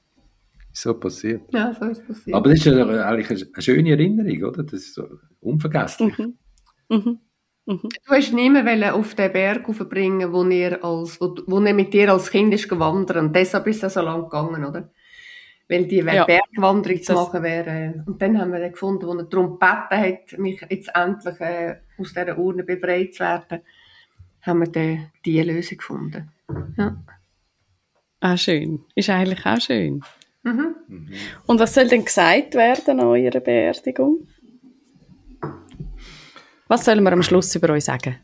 [0.71, 1.41] Ist so passiert.
[1.53, 2.35] Ja, so ist passiert.
[2.35, 4.63] Aber das ist ja eigentlich eine schöne Erinnerung, oder?
[4.63, 5.07] Das ist so
[5.39, 6.17] unvergesslich.
[6.17, 6.33] Mhm.
[6.89, 7.19] Mhm.
[7.65, 7.79] Mhm.
[8.05, 12.29] Du hast niemanden auf den Berg aufbringen, wo als, wo, wo er mit dir als
[12.29, 14.91] Kind ist gewandert und deshalb ist er so lang gegangen, oder?
[15.70, 16.26] Weil die ja.
[16.26, 18.03] Bergwanderung zu machen wäre.
[18.05, 21.78] Und dann haben wir dann gefunden, wo er darum gebeten hat, mich jetzt endlich äh,
[21.97, 23.61] aus dieser Urne befreit zu werden,
[24.41, 26.32] haben wir dann diese Lösung gefunden.
[26.78, 26.97] Ja.
[28.20, 28.82] Ah, schön.
[28.95, 30.01] Ist eigentlich auch schön.
[30.43, 30.76] Mhm.
[31.45, 34.28] Und was soll denn gesagt werden an eurer Beerdigung?
[36.68, 38.18] Was sollen wir am Schluss über euch sagen?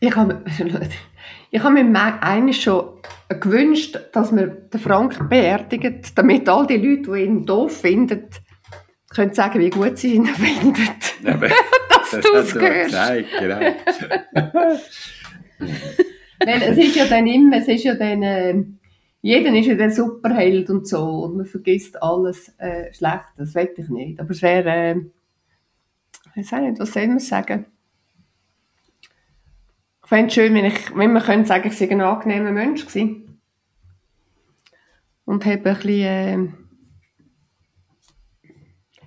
[0.00, 0.44] Ich habe,
[1.50, 2.88] ich habe mir eigentlich schon
[3.28, 8.24] gewünscht, dass wir den Frank beerdigen, damit all die Leute, die ihn doof finden,
[9.10, 10.88] können sagen, wie gut sie ihn finden.
[11.22, 11.36] Ja,
[11.88, 12.94] dass das du es hörst.
[13.40, 13.60] Genau.
[16.44, 18.62] Weil es ist ja dann immer, es ist ja dann, äh,
[19.22, 23.70] jeder ist ja der Superheld und so und man vergisst alles äh, Schlechte, das will
[23.76, 24.20] ich nicht.
[24.20, 24.96] Aber es wäre, äh,
[26.34, 27.66] ich weiß nicht, was soll man sagen?
[30.06, 32.86] Ich fände es schön, wenn, ich, wenn man könnte sagen, ich sei ein angenehmer Mensch
[32.86, 33.40] gewesen.
[35.24, 36.54] Und habe ein bisschen,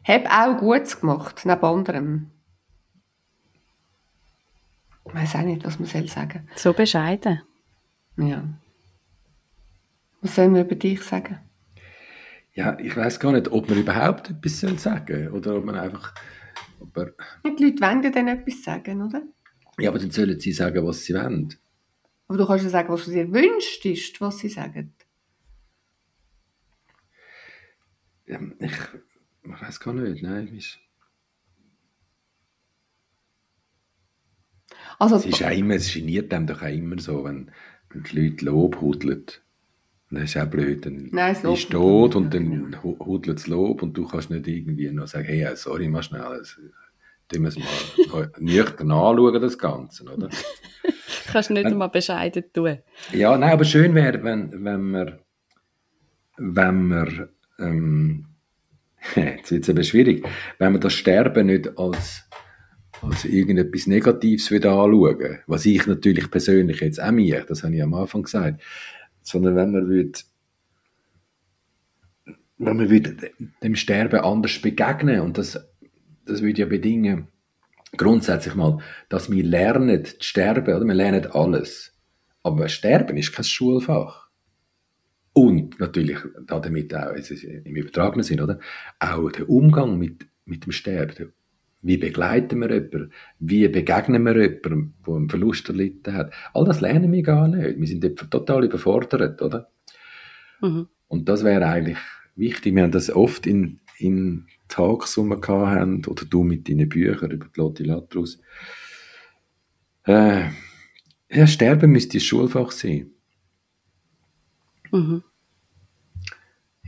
[0.03, 2.31] äh, habe auch Gutes gemacht, neben anderem.
[5.07, 7.43] Ich weiß auch nicht, was man soll sagen So bescheiden.
[8.17, 8.43] Ja.
[10.19, 11.39] Was sollen wir über dich sagen?
[12.55, 16.13] Ja, ich weiß gar nicht, ob man überhaupt etwas soll sagen oder ob man einfach...
[16.81, 17.13] Ob er...
[17.45, 19.21] Die Leute wollen ja dann etwas sagen, oder?
[19.79, 21.55] Ja, aber dann sollen sie sagen, was sie wollen.
[22.27, 24.93] Aber du kannst ja sagen, was du dir wünschst, ist, was sie sagen.
[28.27, 28.71] Ja, ich,
[29.43, 30.53] ich weiß gar nicht, nein.
[30.55, 30.79] Ich,
[34.99, 37.51] Also, es ist auch immer, es geniert einem doch auch immer so, wenn,
[37.89, 39.23] wenn die Leute Lob hudeln.
[40.11, 40.85] Das ist auch blöd.
[40.85, 42.83] Dann Nein, das ist tot und dann ja.
[42.83, 46.43] hudelt das Lob und du kannst nicht irgendwie noch sagen, hey, sorry, mach schnell.
[47.31, 50.29] Wir es mal nüchtern anschauen, das Ganze, oder?
[51.31, 52.79] kannst nicht einmal bescheiden tun.
[53.13, 55.19] Ja, nein, aber schön wäre, wenn, wenn man,
[56.37, 58.25] wenn man, ähm,
[59.15, 60.27] jetzt wird es eben schwierig,
[60.57, 62.25] wenn man das Sterben nicht als
[63.01, 65.39] als irgendetwas Negatives wieder anschauen.
[65.47, 68.61] Was ich natürlich persönlich jetzt auch mir, das habe ich am Anfang gesagt,
[69.21, 70.19] sondern wenn man würde,
[72.57, 73.31] wenn man würde
[73.63, 75.68] dem Sterben anders begegnen und das,
[76.29, 77.27] das würde ja bedingen,
[77.97, 80.85] grundsätzlich mal, dass wir lernen zu sterben, oder?
[80.85, 81.95] Wir lernen alles.
[82.43, 84.29] Aber Sterben ist kein Schulfach.
[85.33, 88.59] Und natürlich damit auch, im übertragenen Sinn, oder?
[88.99, 91.33] Auch der Umgang mit, mit dem Sterben,
[91.81, 93.13] wie begleiten wir jemanden?
[93.39, 96.33] Wie begegnen wir jemanden, der einen Verlust erlitten hat?
[96.53, 97.79] All das lernen wir gar nicht.
[97.79, 99.69] Wir sind dort total überfordert, oder?
[100.61, 100.87] Mhm.
[101.07, 101.97] Und das wäre eigentlich
[102.35, 102.75] wichtig.
[102.75, 107.31] Wir haben das oft in, in Talks, die wir haben, oder du mit deinen Büchern
[107.31, 108.39] über die Lotti Latrus.
[110.05, 110.49] Äh,
[111.29, 113.11] ja, Sterben müsste ein Schulfach sein.
[114.91, 115.23] Mhm.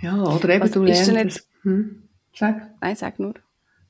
[0.01, 1.47] Ja, oder eben Was du lernst...
[1.63, 2.03] Hm?
[2.33, 2.71] Sag.
[2.81, 3.35] Nein, sag nur.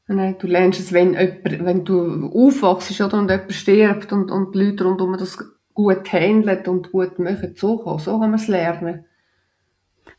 [0.08, 4.54] Nein, du lernst es, wenn, jemand, wenn du aufwachst oder, und jemand stirbt und, und
[4.54, 5.38] die Leute rundherum das
[5.74, 9.06] gut handeln und gut machen, so kann, so kann man es lernen.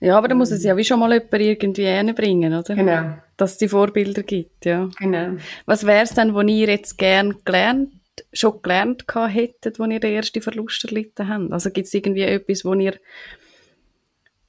[0.03, 2.75] Ja, aber da muss es ja wie schon mal jemand irgendwie hinbringen, oder?
[2.75, 3.15] Genau.
[3.37, 4.89] Dass es die Vorbilder gibt, ja.
[4.99, 5.37] Genau.
[5.65, 7.93] Was wäre es denn, wo ihr jetzt gern gelernt,
[8.33, 11.53] schon gelernt hättet, wo ihr den ersten Verlust erlitten habt?
[11.53, 12.99] Also gibt es irgendwie etwas, wo ihr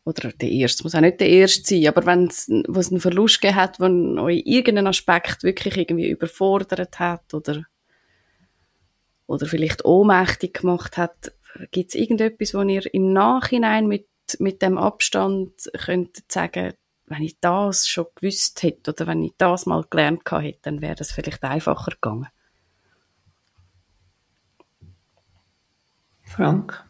[0.06, 3.40] oder der erste, muss auch nicht der erste sein, aber wenn es, was einen Verlust
[3.40, 3.86] gegeben hat, wo
[4.24, 7.64] euch irgendeinen Aspekt wirklich irgendwie überfordert hat oder,
[9.28, 11.32] oder vielleicht ohnmächtig gemacht hat,
[11.72, 14.08] gibt es irgendetwas, wo ihr im Nachhinein mit,
[14.40, 16.74] mit dem Abstand könnt sagen,
[17.06, 20.96] wenn ich das schon gewusst hätte oder wenn ich das mal gelernt hätte, dann wäre
[20.96, 22.28] das vielleicht einfacher gegangen.
[26.24, 26.84] Frank?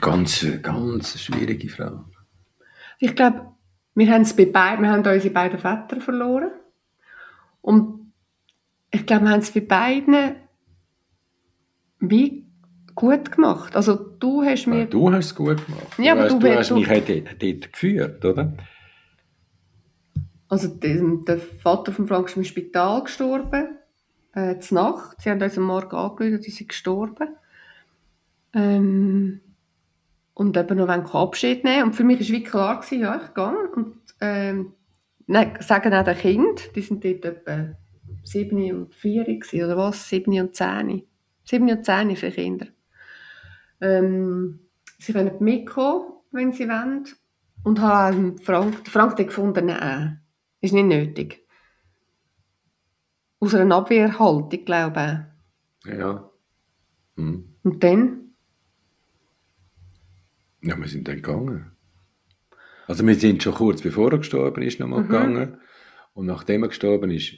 [0.00, 2.04] Ganz, ganz schwierige Frage.
[2.98, 3.54] Ich glaube,
[3.94, 6.50] wir haben es bei beiden, wir haben unsere beiden Väter verloren.
[7.60, 8.12] Und
[8.90, 10.36] ich glaube, wir haben es bei beiden
[12.10, 12.44] wie
[12.94, 13.74] gut gemacht.
[13.76, 14.80] Also du hast mir...
[14.80, 15.98] Ja, du hast es gut gemacht.
[15.98, 18.52] Ja, du aber hast, du, du hast du, mich dort, dort geführt, oder?
[20.48, 23.78] Also der, Vater von Frank ist im Spital gestorben,
[24.34, 25.20] äh, zur Nacht.
[25.20, 27.28] Sie haben uns am Morgen angerufen, sie sind gestorben.
[28.52, 29.40] Ähm,
[30.34, 31.84] und eben noch Abschied nehmen.
[31.84, 33.68] Und für mich war wie klar, gewesen, ja, ich gehe.
[33.74, 34.72] Und ähm,
[35.26, 37.76] nein, sagen auch den Kind, die sind dort etwa
[38.24, 40.08] 7 und 4 gewesen, oder was?
[40.08, 41.02] 7 und 10.
[41.44, 42.66] 7 und 10 für Kinder.
[43.80, 44.60] Ähm,
[44.98, 47.06] sie können mitkommen, wenn sie wollen.
[47.62, 50.20] Und haben Frank, Frank hat gefunden, nein,
[50.60, 51.46] ist nicht nötig.
[53.40, 55.28] Aus einer Abwehrhaltung, glaube
[55.84, 55.98] ich.
[55.98, 56.30] Ja.
[57.16, 57.56] Hm.
[57.62, 58.34] Und dann?
[60.62, 61.72] Ja, wir sind dann gegangen.
[62.86, 65.08] Also wir sind schon kurz bevor er gestorben ist, nochmal mhm.
[65.08, 65.60] gegangen.
[66.12, 67.34] Und nachdem er gestorben ist,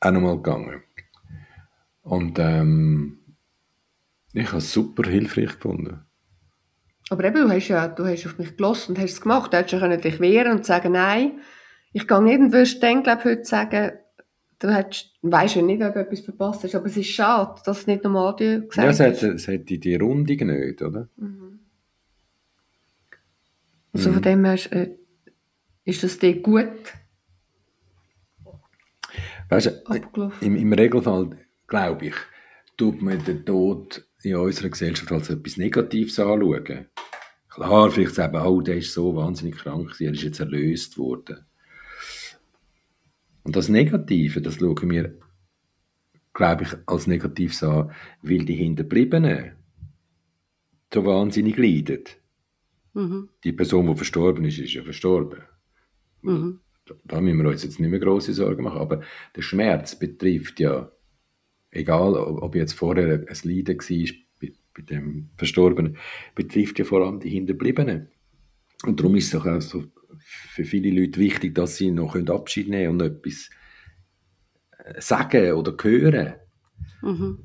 [0.00, 0.82] auch nochmal gegangen.
[2.02, 3.18] Und ähm,
[4.32, 6.00] ich habe es super hilfreich gefunden.
[7.10, 9.52] Aber eben, du hast ja du hast auf mich gelassen und hast es gemacht.
[9.52, 11.40] Du hättest ja dich wehren und sagen, nein,
[11.92, 13.92] ich gehe nicht und würdest dann, glaube ich, heute sagen,
[14.58, 17.80] du hättest, weißt ja nicht, ob du etwas verpasst hast, aber es ist schade, dass
[17.80, 21.08] es nicht nochmal dir gesagt ja, es hat, es hat die Rundung nicht, oder?
[21.16, 21.60] Mhm.
[23.92, 24.14] Also mhm.
[24.14, 24.90] von dem her äh,
[25.84, 26.94] ist das dir gut
[29.52, 29.84] weißt
[30.14, 31.36] du, im, im Regelfall,
[31.72, 32.14] glaube ich,
[32.76, 36.86] tut man den Tod in unserer Gesellschaft als etwas Negatives anschauen.
[37.48, 41.46] Klar, vielleicht sagen, oh, der ist so wahnsinnig krank, er ist jetzt erlöst worden.
[43.44, 45.18] Und das Negative, das schauen wir,
[46.34, 49.52] glaube ich, als Negatives an, weil die Hinterbliebenen
[50.92, 52.04] so wahnsinnig leiden.
[52.92, 53.30] Mhm.
[53.44, 55.40] Die Person, die verstorben ist, ist ja verstorben.
[56.20, 56.60] Mhm.
[57.04, 58.78] Da müssen wir uns jetzt nicht mehr große Sorgen machen.
[58.78, 59.00] Aber
[59.34, 60.92] der Schmerz betrifft ja,
[61.72, 65.96] egal ob jetzt vorher ein Leiden war bei, bei dem Verstorbenen,
[66.34, 68.08] betrifft ja vor allem die Hinterbliebenen.
[68.84, 69.84] Und darum ist es auch so
[70.18, 73.50] für viele Leute wichtig, dass sie noch Abschied nehmen und etwas
[74.78, 76.34] äh, sagen oder hören.
[77.00, 77.38] Mhm.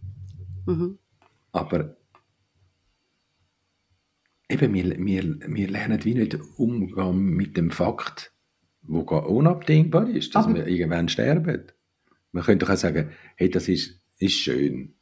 [0.66, 1.00] Mhm.
[1.52, 1.98] Aber
[4.50, 8.34] eben, wir, wir, wir lernen wie nicht umgehen mit dem Fakt,
[8.82, 11.72] wo unabdingbar ist, dass Aber wir irgendwann sterben.
[12.32, 14.94] Man könnte auch sagen, hey, das ist, ist schön.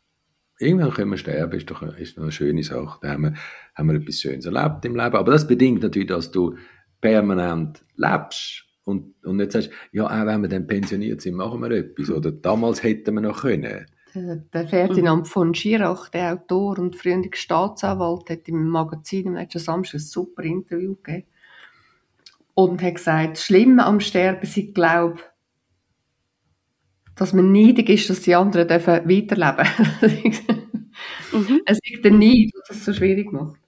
[0.59, 2.99] Irgendwann können wir sterben, ist doch ist doch eine schöne Sache.
[3.01, 3.33] Da haben wir,
[3.75, 5.15] haben wir etwas Schönes erlebt im Leben.
[5.15, 6.55] Aber das bedingt natürlich, dass du
[7.01, 11.71] permanent lebst und, und nicht sagst, ja, auch wenn wir dann pensioniert sind, machen wir
[11.71, 12.09] etwas.
[12.09, 13.85] Oder damals hätten wir noch können.
[14.15, 19.95] Der Ferdinand von Schirach, der Autor und frühere Staatsanwalt, hat im Magazin im letzten Samstag
[19.95, 21.27] ein super Interview gegeben.
[22.53, 25.19] Und hat gesagt, das Schlimme am Sterben ist, glaube
[27.15, 29.67] dass man neidig ist, dass die anderen dürfen weiterleben
[30.01, 30.89] dürfen.
[31.31, 31.61] mhm.
[31.65, 33.59] Es ist der Neid, was es so schwierig macht.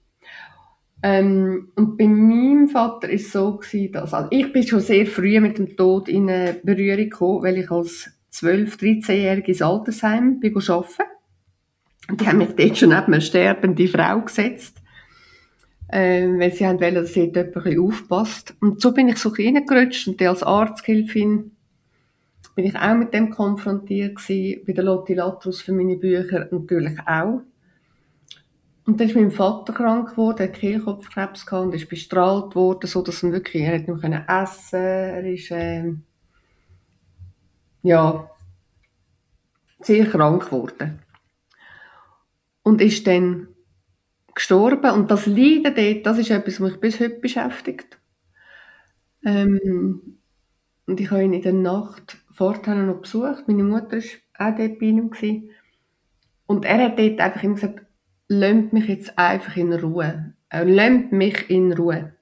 [1.03, 5.05] Ähm, und bei meinem Vater war es so gewesen, dass, also ich bin schon sehr
[5.05, 6.25] früh mit dem Tod in
[6.63, 11.03] Berührung gekommen, weil ich als 12-, 13-Jährige ins Altersheim bin arbeiten.
[12.09, 14.77] Und die haben mich dort schon neben eine sterbende Frau gesetzt,
[15.91, 18.55] ähm, weil sie haben wollen, dass sie dort ein bisschen aufpasst.
[18.59, 21.51] Und so bin ich so reingerutscht und als Arzthilfin
[22.57, 26.97] bin ich auch mit dem konfrontiert gewesen, bei der Lotti Latrus für meine Bücher natürlich
[27.05, 27.41] auch.
[28.83, 33.03] Und dann ist mein Vater krank geworden, hat Kehlkopfkrebs gehabt und ist bestrahlt worden, so
[33.03, 35.93] dass er wirklich, er hat nicht mehr essen er ist, äh,
[37.83, 38.27] ja,
[39.81, 41.03] sehr krank geworden.
[42.63, 43.49] Und ist dann
[44.33, 44.89] gestorben.
[44.93, 47.99] Und das Leiden dort, das ist etwas, was mich bis heute beschäftigt.
[49.23, 50.17] Ähm,
[50.87, 53.47] und ich habe ihn in der Nacht vorher noch besucht.
[53.47, 55.09] Meine Mutter war auch dort bei ihm.
[55.09, 55.49] Gewesen.
[56.45, 57.85] Und er hat dort einfach immer gesagt,
[58.27, 60.33] lasst mich jetzt einfach in Ruhe.
[60.49, 62.13] Er lasst mich in Ruhe.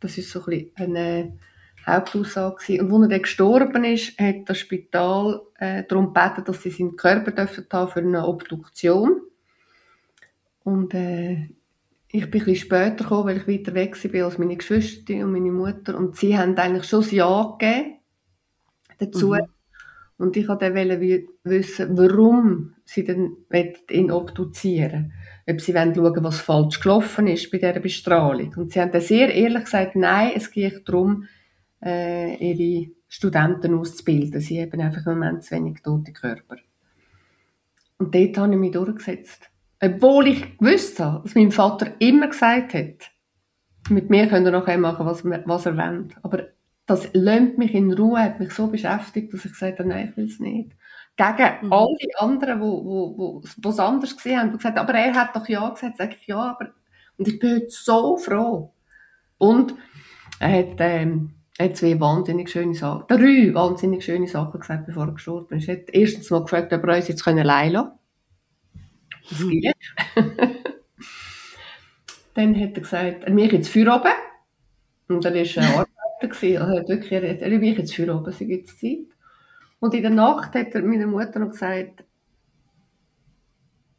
[0.00, 1.38] Das ist so ein eine
[1.86, 2.80] Hauptaussage gewesen.
[2.80, 6.96] Und als er dann gestorben ist, hat das Spital äh, darum gebeten, dass sie seinen
[6.96, 9.20] Körper dürfen haben für eine Obduktion.
[10.64, 11.48] Und äh,
[12.08, 15.32] ich bin ein bisschen später gekommen, weil ich weiter weg war als meine Geschwister und
[15.32, 15.96] meine Mutter.
[15.96, 18.00] Und sie haben eigentlich schon ein Ja gegeben
[18.98, 19.28] dazu.
[19.28, 19.59] Mhm.
[20.20, 21.00] Und ich wollte dann
[21.44, 23.38] wissen, warum sie denn
[23.90, 25.14] ihn obduzieren
[25.48, 28.52] Ob sie wollen schauen, was falsch gelaufen ist bei dieser Bestrahlung.
[28.58, 31.24] Und sie haben dann sehr ehrlich gesagt, nein, es geht darum,
[31.82, 34.42] äh, ihre Studenten auszubilden.
[34.42, 36.56] Sie haben einfach im Moment zu wenig tote Körper.
[37.96, 39.50] Und dort habe ich mich durchgesetzt.
[39.82, 43.10] Obwohl ich gewusst habe, dass mein Vater immer gesagt hat,
[43.88, 46.08] mit mir könnt ihr nachher machen, was, was er will.
[46.22, 46.48] Aber
[46.90, 50.16] das lässt mich in Ruhe, hat mich so beschäftigt, dass ich gesagt habe, nein, ich
[50.16, 50.72] will es nicht.
[51.16, 51.72] gegen mhm.
[51.72, 55.36] all die anderen, wo, wo, wo, wo es anders gesehen haben, gesagt, aber er hat
[55.36, 56.70] doch ja gesagt, sage ich ja, aber
[57.16, 58.72] und ich bin heute so froh.
[59.38, 59.74] Und
[60.40, 65.06] er hat, ähm, er hat zwei wahnsinnig schöne Sachen, drei wahnsinnig schöne Sachen gesagt, bevor
[65.06, 65.68] er gestorben ist.
[65.68, 67.92] Er hat erstens mal gefragt, ob er uns jetzt allein lassen
[69.28, 69.60] Das mhm.
[69.60, 69.76] geht.
[72.34, 74.12] Dann hat er gesagt, er mich jetzt für oben.
[75.06, 75.99] Und er war ein Arbeiter.
[76.20, 79.06] Also er hat wirklich, er, mich jetzt für oben, sie gibt Zeit.
[79.78, 82.04] Und in der Nacht hat er meiner Mutter noch gesagt,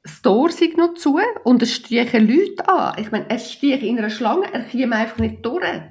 [0.03, 2.95] das Tor sei noch zu und es stiechen Leute an.
[2.99, 5.82] Ich meine, es stiech in einer Schlange, er käme einfach nicht durch.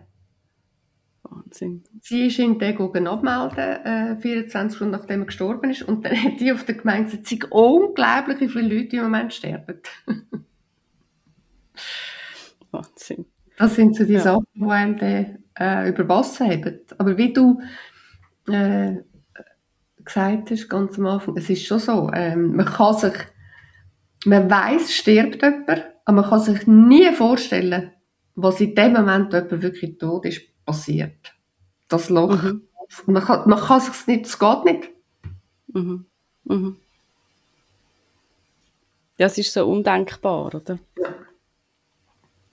[1.22, 1.84] Wahnsinn.
[2.00, 5.82] Sie ist ihn dann abmelden, äh, 24 Stunden nachdem er gestorben ist.
[5.82, 9.02] Und dann hat die auf der Gemeinde gesagt, es sind unglaublich, wie viele Leute im
[9.04, 9.80] Moment sterben.
[12.70, 13.26] Wahnsinn.
[13.60, 14.20] Das sind so die ja.
[14.20, 16.80] Sachen, die einem dann, äh, über Wasser haben.
[16.96, 17.60] Aber wie du
[18.48, 18.96] äh,
[20.02, 23.12] gesagt hast, ganz am Anfang, es ist schon so, ähm, man kann sich,
[24.24, 25.68] man weiß, stirbt jemand,
[26.06, 27.92] aber man kann sich nie vorstellen,
[28.34, 31.34] was in dem Moment jemand wirklich tot ist, passiert.
[31.88, 32.42] Das Loch.
[32.42, 32.62] Mhm.
[33.04, 34.88] Man kann, man kann sich nicht, es geht nicht.
[35.66, 36.06] Mhm.
[36.44, 36.76] Mhm.
[39.18, 40.78] Ja, es ist so undenkbar, oder?
[40.96, 41.14] Ja.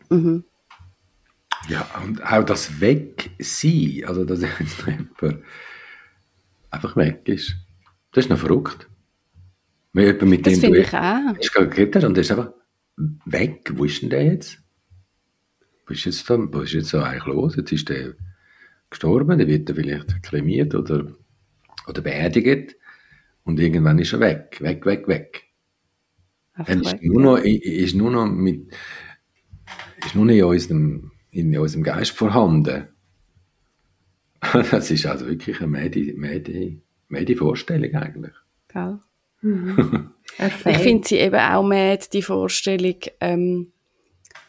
[0.09, 0.43] Mhm.
[1.69, 5.43] Ja, und auch das Wegsein, also dass jetzt jemand
[6.69, 7.55] einfach weg ist,
[8.11, 8.87] das ist noch verrückt.
[9.93, 11.33] Wenn jemand mit das dem du ich auch.
[11.53, 12.51] geredet hast und der ist einfach
[13.25, 14.59] weg, wo ist denn der jetzt?
[15.85, 17.55] Was ist jetzt, da, was ist jetzt so eigentlich los?
[17.55, 18.15] Jetzt ist der
[18.89, 21.07] gestorben, der wird vielleicht kremiert oder,
[21.87, 22.75] oder beerdigt
[23.43, 25.43] und irgendwann ist er weg, weg, weg, weg.
[26.53, 28.73] Er ist nur noch, ist nur noch mit,
[30.03, 32.87] ist nur noch in unserem, in unserem Geist vorhanden.
[34.71, 38.33] Das ist also wirklich eine Medi, Medi, Medi Vorstellung eigentlich.
[38.67, 38.99] Gell?
[39.41, 40.13] Mhm.
[40.39, 43.71] ich finde sie eben auch mehr die Vorstellung, ähm,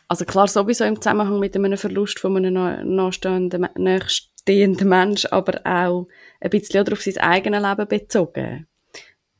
[0.08, 2.54] also klar sowieso im Zusammenhang mit einem Verlust von einem
[2.96, 6.08] nachstehenden, nachstehenden Mensch, aber auch
[6.40, 8.66] ein bisschen auf sein eigenes Leben bezogen.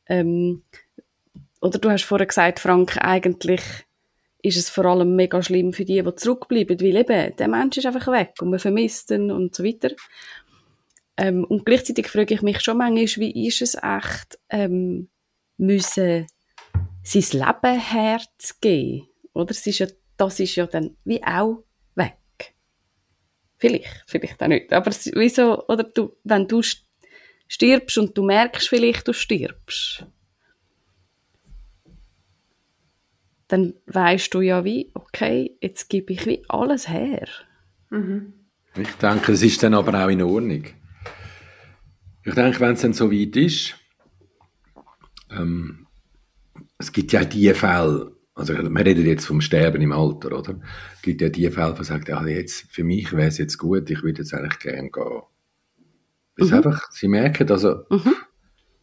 [0.05, 0.61] Ähm,
[1.61, 3.61] oder du hast vorher gesagt, Frank, eigentlich
[4.41, 7.85] ist es vor allem mega schlimm für die, die zurückbleiben, weil eben, der Mensch ist
[7.85, 9.91] einfach weg und man vermisst ihn und so weiter.
[11.17, 15.09] Ähm, und gleichzeitig frage ich mich schon manchmal, wie ist es echt, ähm,
[15.57, 16.27] müssen
[17.03, 19.07] sein Leben herzugeben?
[19.33, 19.51] Oder?
[19.51, 21.63] Es ist ja, das ist ja dann wie auch
[21.95, 22.15] weg.
[23.57, 24.71] Vielleicht, vielleicht auch nicht.
[24.71, 26.61] Aber wieso, oder du, wenn du
[27.47, 30.05] stirbst und du merkst vielleicht, du stirbst,
[33.49, 37.27] dann weißt du ja wie, okay, jetzt gebe ich wie alles her.
[37.89, 38.33] Mhm.
[38.77, 40.63] Ich denke, es ist dann aber auch in Ordnung.
[42.23, 43.75] Ich denke, wenn es dann so weit ist,
[45.31, 45.87] ähm,
[46.77, 50.59] es gibt ja die Fälle, also wir reden jetzt vom Sterben im Alter, oder?
[50.95, 53.89] Es gibt ja die Fälle, die sagen, ja, jetzt, für mich wäre es jetzt gut,
[53.89, 55.21] ich würde jetzt eigentlich gerne gehen.
[56.37, 56.53] Mhm.
[56.53, 58.15] einfach, sie merken, also, mhm.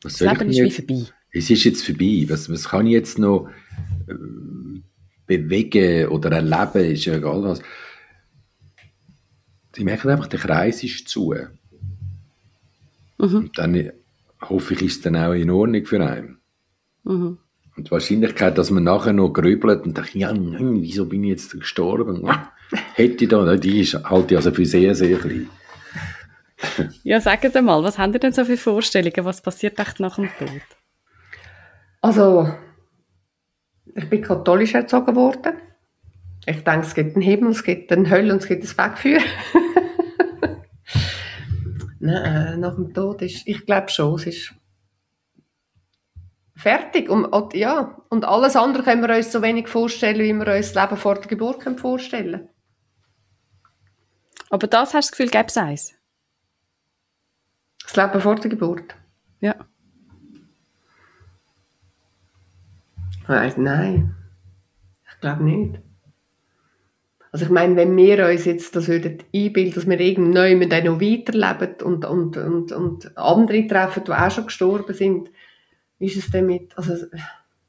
[0.03, 1.13] was soll das Leben ich ist wie vorbei.
[1.31, 2.25] Es ist jetzt vorbei.
[2.29, 3.49] Was, was kann ich jetzt noch,
[5.27, 7.63] bewegen oder erleben, ist ja egal was.
[9.75, 11.35] Sie merken einfach, der Kreis ist zu.
[13.19, 13.37] Mhm.
[13.37, 13.93] Und dann
[14.43, 16.39] hoffe ich, ist es dann auch in Ordnung für einen.
[17.05, 17.39] Mhm.
[17.77, 21.31] Und die Wahrscheinlichkeit, dass man nachher noch grübelt und denkt, ja, hm, wieso bin ich
[21.31, 22.27] jetzt gestorben?
[22.95, 25.49] Hätte ich da, die ist halt also für sehr, sehr klein.
[27.05, 29.25] ja, sagt mal, was haben Sie denn so für Vorstellungen?
[29.25, 30.63] Was passiert echt nach dem Tod?
[32.01, 32.51] Also,
[33.95, 35.55] ich bin katholisch erzogen worden.
[36.47, 39.21] Ich denke, es gibt einen Himmel, es gibt eine Hölle und es gibt ein Wegfeuer.
[41.99, 44.55] Nein, äh, nach dem Tod ist, ich glaube schon, es ist
[46.55, 47.09] fertig.
[47.09, 50.83] Und, ja, und alles andere können wir uns so wenig vorstellen, wie wir uns das
[50.83, 52.49] Leben vor der Geburt können vorstellen
[54.51, 55.95] Aber das hast du das Gefühl, gäbe es eins?
[57.83, 58.95] Das Leben vor der Geburt?
[59.41, 59.55] Ja.
[63.29, 64.15] Nein,
[65.09, 65.81] ich glaube nicht.
[67.33, 71.01] Also ich meine, wenn wir uns jetzt das würden einbilden, dass wir irgendwann dann noch
[71.01, 75.31] weiterleben und, und, und, und andere treffen, die auch schon gestorben sind,
[75.99, 76.95] ist es damit, also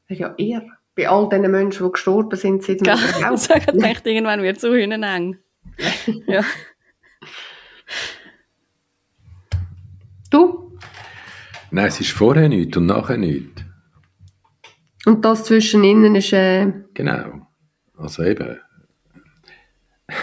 [0.08, 0.64] ja eher
[0.96, 3.34] bei all den Menschen, die gestorben sind, sind wir ja, auch.
[3.40, 5.38] Ich denke, irgendwann wird es so eng.
[6.28, 6.44] ja.
[10.30, 10.78] Du?
[11.72, 13.57] Nein, es ist vorher nichts und nachher nichts.
[15.08, 16.34] Und das zwischen ihnen ist...
[16.34, 16.74] Äh...
[16.94, 17.48] Genau.
[17.96, 18.58] Also eben,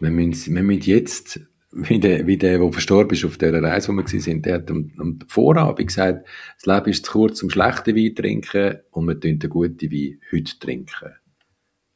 [0.00, 1.40] wir müssen, wir müssen jetzt
[1.72, 4.70] wie der, wie der, der verstorben ist auf dieser Reise, wo wir sind, der hat
[4.70, 9.20] am, am Vorabend gesagt, das Leben ist zu kurz um schlechten Wein trinken und wir
[9.20, 11.12] trinken den guten Wein heute trinken.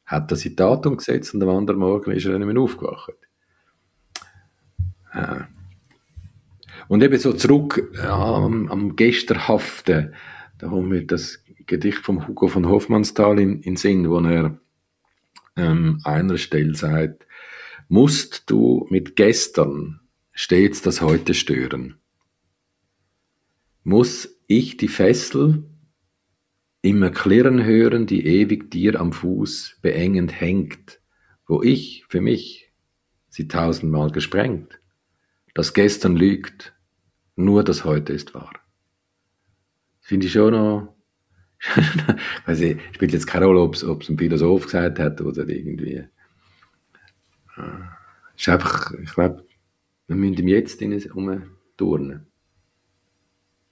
[0.04, 3.14] Hat das in Datum gesetzt und am anderen Morgen ist er nicht mehr aufgewacht.
[5.14, 5.48] Ja.
[6.88, 10.12] Und eben so zurück ja, am, am Gesterhaften,
[10.58, 14.58] da haben wir das Gedicht von Hugo von Hofmannsthal in, in Sinn, wo er
[15.56, 17.26] ähm, einer Stelle sagt,
[17.88, 20.00] musst du mit gestern
[20.32, 21.98] stets das Heute stören?
[23.84, 25.64] Muss ich die Fessel
[26.82, 31.00] immer klirren hören, die ewig dir am Fuß beengend hängt,
[31.46, 32.72] wo ich für mich
[33.28, 34.80] sie tausendmal gesprengt?
[35.54, 36.74] Das Gestern lügt,
[37.36, 38.52] nur das Heute ist wahr.
[40.00, 40.97] Finde ich schon noch,
[42.46, 46.04] ich, spielt jetzt keine Rolle, ob es ein Philosoph gesagt hat oder irgendwie
[48.38, 49.44] es ist einfach, ich glaube,
[50.06, 52.26] wir müssen im Jetzt herumturnen.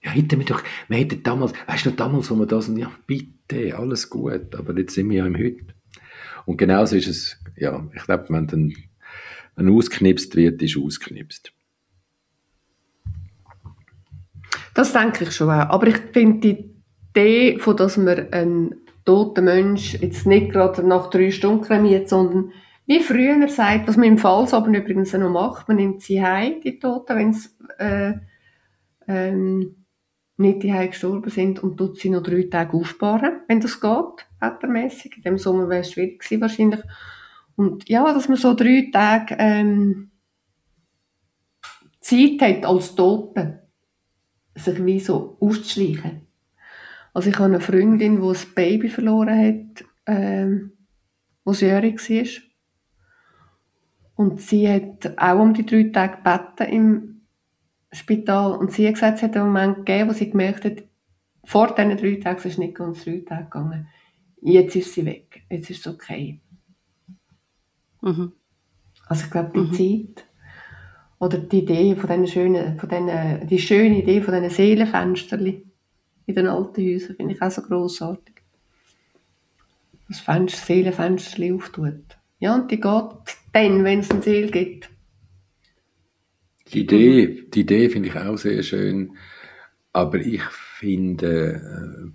[0.02, 2.90] Ja, hätten wir doch, wir hätten damals, weißt du noch damals, wo wir das, ja,
[3.06, 5.66] bitte, alles gut, aber jetzt sind wir ja im Heute.
[6.46, 8.74] Und genauso ist es, ja, ich glaube, wenn dann,
[9.54, 11.52] wenn ausknipst wird, ist ausknipst.
[14.74, 15.70] Das denke ich schon auch.
[15.70, 16.75] Aber ich finde die
[17.16, 22.52] Idee, von dass man einen toten Mensch jetzt nicht gerade nach drei Stunden kremiert, sondern
[22.86, 26.78] wie früher sagt, was man im Fallsaben übrigens noch macht, man nimmt sie heim, die
[26.78, 27.48] Toten, wenn sie
[27.78, 28.14] äh,
[29.08, 29.86] ähm,
[30.36, 35.16] nicht die gestorben sind und tut sie noch drei Tage aufbauen, wenn das geht, wettermäßig.
[35.16, 36.80] In dem Sommer wäre es schwierig gewesen wahrscheinlich.
[37.56, 40.10] Und ja, dass man so drei Tage ähm,
[42.00, 43.66] Zeit hat als Tote,
[44.54, 46.25] sich wie so auszuschleichen.
[47.16, 50.72] Also ich habe eine Freundin, die ein Baby verloren hat, ähm,
[51.44, 52.42] was jährig war.
[54.16, 57.20] Und sie hat auch um die drei Tage gebeten im
[57.90, 58.52] Spital.
[58.52, 60.82] Und sie hat gesagt, es hat einen Moment gegeben, wo sie gemerkt hat,
[61.42, 63.88] vor diesen drei Tagen, es ist nicht ganz drei Tage gegangen,
[64.42, 66.42] jetzt ist sie weg, jetzt ist es okay.
[68.02, 68.32] Mhm.
[69.06, 69.72] Also ich glaube, die mhm.
[70.12, 70.26] Zeit
[71.18, 75.64] oder die Idee von diesen schönen, von diesen, die schöne Idee von diesen Seelenfensterli
[76.26, 78.34] in den alten Häusern finde ich auch so grossartig.
[80.08, 82.04] Das Fenster, Seelenfensterli auftut.
[82.38, 83.10] Ja, und die geht
[83.52, 84.90] dann, wenn es ein Ziel gibt.
[86.72, 89.16] Die Idee, die Idee finde ich auch sehr schön,
[89.92, 92.12] aber ich finde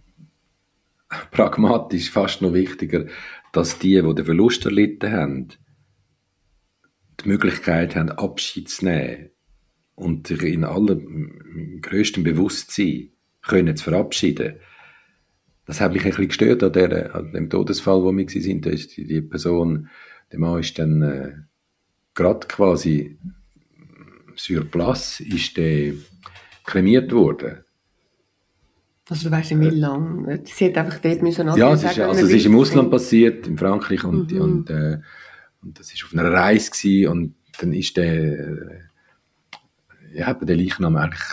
[1.09, 3.05] äh, pragmatisch fast noch wichtiger,
[3.53, 5.47] dass die, die den Verlust erlitten haben,
[7.23, 9.29] die Möglichkeit haben, Abschied zu nehmen
[9.95, 14.55] und sich in allem größtem Bewusstsein können zu verabschieden.
[15.65, 18.61] Das hat mich ein bisschen gestört an, der, an dem Todesfall, wo wir waren.
[18.61, 19.89] Da ist die, die Person
[20.31, 21.33] der Mann ist dann äh,
[22.13, 23.17] gerade quasi
[24.35, 25.93] sur place ist der
[26.65, 27.63] kremiert worden.
[29.09, 30.41] Also du weißt nicht, wie lange?
[30.45, 33.57] Sie hat einfach dort müssen Ja, es ist, also es ist im Ausland passiert, in
[33.57, 34.41] Frankreich und, mhm.
[34.41, 34.99] und, äh,
[35.61, 38.79] und das ist auf einer Reise gewesen, und dann ist der, äh,
[40.13, 41.23] ja, der Leichnam eigentlich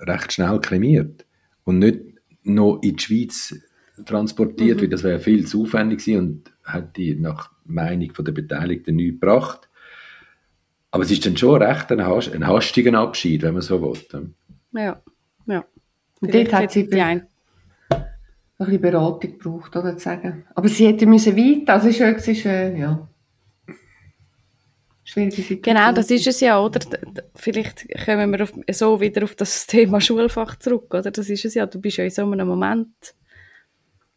[0.00, 1.26] recht schnell kremiert
[1.68, 2.00] und nicht
[2.44, 3.54] noch in die Schweiz
[4.06, 4.82] transportiert, mhm.
[4.82, 9.68] weil das wäre viel zu aufwendig gewesen und hätte nach Meinung der Beteiligten nichts gebracht.
[10.90, 14.30] Aber es ist dann schon recht ein, hast ein hastiger Abschied, wenn man so will.
[14.72, 15.02] Ja,
[15.44, 15.64] ja.
[16.22, 17.26] Und dort hat sie die ein
[17.90, 18.06] ein
[18.66, 20.44] bisschen Beratung gebraucht, oder zu sagen.
[20.54, 23.08] Aber sie hätte müssen weiter, also es ist äh, ja,
[25.08, 25.62] schwierige Situation.
[25.62, 26.80] Genau, das ist es ja, oder?
[27.34, 31.10] Vielleicht kommen wir auf, so wieder auf das Thema Schulfach zurück, oder?
[31.10, 33.14] Das ist es ja, du bist ja in so einem Moment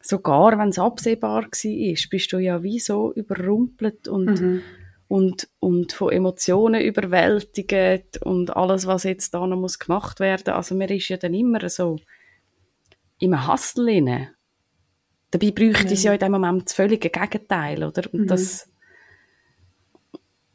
[0.01, 4.61] sogar wenn es absehbar war, bist du ja wie so überrumpelt und, mhm.
[5.07, 10.53] und, und von Emotionen überwältigt und alles, was jetzt da noch muss gemacht werden.
[10.53, 11.99] Also man ist ja dann immer so
[13.19, 14.29] im Hassel inne.
[15.29, 15.93] Dabei bräuchte mhm.
[15.93, 18.03] es ja in dem Moment das völlige Gegenteil, oder?
[18.11, 18.27] Und mhm.
[18.27, 18.70] das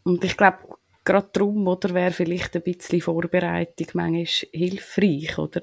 [0.06, 0.58] und ich glaube,
[1.04, 5.60] gerade darum, oder, wäre vielleicht ein bisschen Vorbereitung manchmal hilfreich, oder?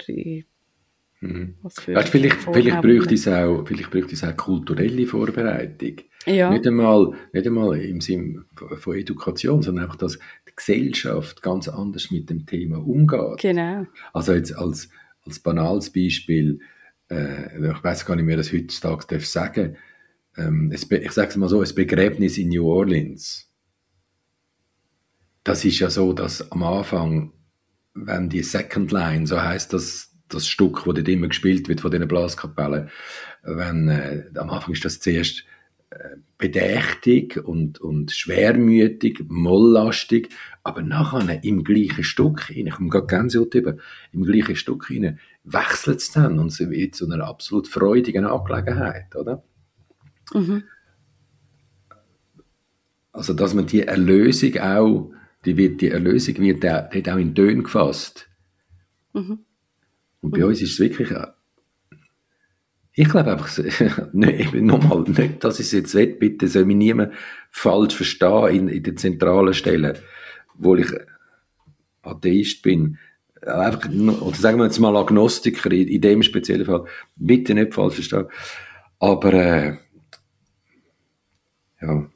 [1.22, 1.56] Mhm.
[1.62, 5.96] Weißt, vielleicht, vielleicht, bräuchte es auch, vielleicht bräuchte es auch kulturelle Vorbereitung.
[6.26, 6.50] Ja.
[6.50, 12.12] Nicht, einmal, nicht einmal im Sinne von Education, sondern einfach, dass die Gesellschaft ganz anders
[12.12, 13.40] mit dem Thema umgeht.
[13.40, 13.86] Genau.
[14.12, 14.90] Also jetzt als,
[15.26, 16.60] als banales Beispiel,
[17.10, 19.78] äh, ich weiß gar nicht mehr, das heutzutage darf sagen,
[20.36, 23.53] ähm, ich sage es mal so, ein Begräbnis in New Orleans.
[25.44, 27.34] Das ist ja so, dass am Anfang,
[27.94, 31.92] wenn die Second Line, so heißt das, das Stück, das dort immer gespielt wird von
[31.92, 32.90] diesen Blaskapellen,
[33.44, 35.44] wenn, äh, am Anfang ist das zuerst
[36.38, 40.30] bedächtig und, und schwermütig, molllastig,
[40.64, 43.76] aber nachher im gleichen Stück rein, ich komme gerade Gänsehaut über,
[44.12, 49.16] im gleichen Stück rein, wechselt es dann und sie wird zu einer absolut freudigen Angelegenheit,
[49.16, 49.44] oder?
[50.34, 50.64] Mhm.
[53.12, 55.12] Also, dass man die Erlösung auch,
[55.46, 58.30] die, wird, die Erlösung wird auch in Tönen gefasst.
[59.14, 59.40] Mhm.
[60.22, 60.46] Und bei mhm.
[60.46, 61.12] uns ist es wirklich
[62.96, 63.50] ich glaube einfach,
[64.14, 67.14] nein, nochmal, nicht, dass ich es jetzt will, bitte soll mich niemand
[67.50, 69.98] falsch verstehen in, in den zentralen Stellen,
[70.56, 70.92] wo ich
[72.04, 73.00] Atheist bin.
[73.42, 76.86] Einfach, oder sagen wir jetzt mal Agnostiker in, in dem speziellen Fall.
[77.16, 78.28] Bitte nicht falsch verstehen.
[79.00, 79.78] Aber, äh,
[81.82, 82.10] ja.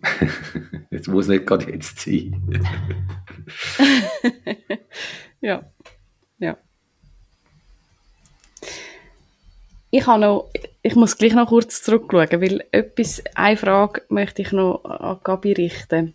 [0.90, 2.66] jetzt muss nicht gerade jetzt sein.
[5.40, 5.64] ja.
[6.38, 6.56] Ja.
[9.90, 10.50] Ich, habe noch,
[10.82, 15.52] ich muss gleich noch kurz zurückschauen, weil etwas, eine Frage möchte ich noch an Gabi
[15.52, 16.14] richten.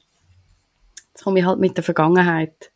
[1.10, 2.72] Jetzt komme ich halt mit der Vergangenheit.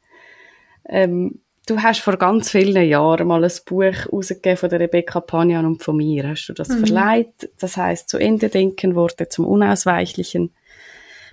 [0.89, 5.65] Ähm, du hast vor ganz vielen Jahren mal ein Buch rausgegeben von der Rebecca Panian
[5.65, 6.29] und von mir.
[6.29, 6.85] Hast du das mhm.
[6.85, 7.49] verleiht?
[7.59, 10.51] Das heißt zu Ende denken, Worte zum Unausweichlichen.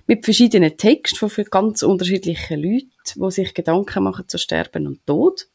[0.07, 5.47] Mit verschiedenen Texten von ganz unterschiedlichen Leuten, die sich Gedanken machen zu Sterben und Tod.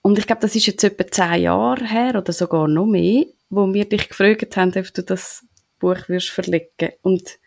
[0.00, 3.72] Und ich glaube, das ist jetzt etwa zehn Jahre her oder sogar noch mehr, wo
[3.72, 5.44] wir dich gefragt haben, ob du das
[5.78, 6.92] Buch wirst verlegen.
[7.02, 7.38] Und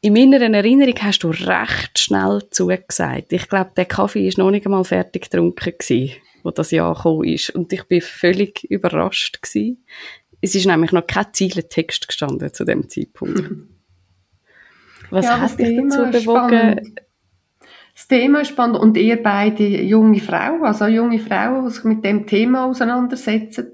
[0.00, 3.32] in meiner Erinnerung hast du recht schnell zugesagt.
[3.32, 6.14] Ich glaube, der Kaffee ist noch nicht einmal fertig getrunken gewesen,
[6.44, 7.50] wo das Jahr gekommen ist.
[7.50, 9.84] Und ich bin völlig überrascht gewesen.
[10.40, 13.42] Es ist nämlich noch kein Zieletext gestanden zu dem Zeitpunkt.
[15.10, 16.94] Was ja, hat dich dazu bewogen,
[17.94, 22.04] das Thema ist spannend und ihr beide junge Frauen, also junge Frauen, die sich mit
[22.04, 23.72] dem Thema auseinandersetzen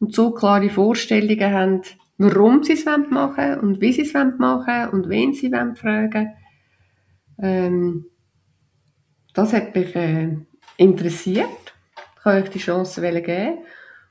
[0.00, 1.82] und so klare Vorstellungen haben,
[2.18, 6.32] warum sie es machen wollen und wie sie es machen und wen sie fragen.
[7.40, 8.06] Ähm,
[9.32, 10.36] das hat mich äh,
[10.76, 11.46] interessiert.
[12.18, 13.58] Ich habe euch die Chance geben.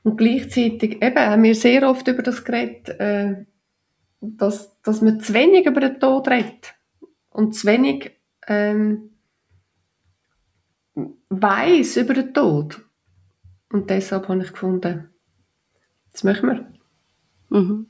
[0.02, 3.44] Und gleichzeitig eben, haben wir sehr oft über das geredet, äh,
[4.22, 6.74] dass, dass man zu wenig über den Tod redet.
[7.30, 8.12] Und zu wenig
[8.46, 9.10] ähm,
[11.28, 12.80] weiß über den Tod.
[13.70, 15.10] Und deshalb habe ich gefunden,
[16.12, 17.58] das machen wir.
[17.58, 17.86] Mhm.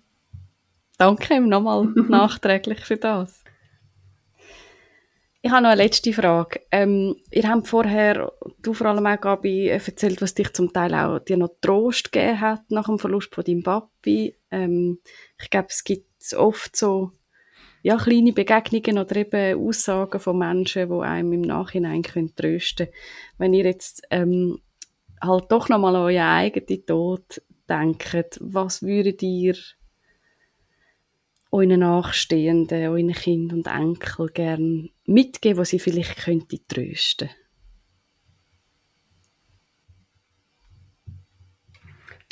[0.97, 3.43] Danke ihm nochmal nachträglich für das.
[5.45, 6.61] Ich habe noch eine letzte Frage.
[6.71, 11.19] Ähm, ihr habt vorher, du vor allem auch, Gabi, erzählt, was dich zum Teil auch
[11.19, 14.37] dir noch Trost gegeben hat nach dem Verlust von deinem Papi.
[14.53, 15.01] Ähm,
[15.41, 17.13] ich glaube, es gibt oft so
[17.83, 22.97] ja, kleine Begegnungen oder eben Aussagen von Menschen, die einem im Nachhinein können trösten können.
[23.39, 24.61] Wenn ihr jetzt ähm,
[25.21, 29.57] halt doch nochmal an euren eigenen Tod denkt, was würdet ihr
[31.51, 36.19] euren Nachstehenden, euren Kindern und Enkel gern mitgeben, was sie vielleicht
[36.69, 37.42] trösten könnten?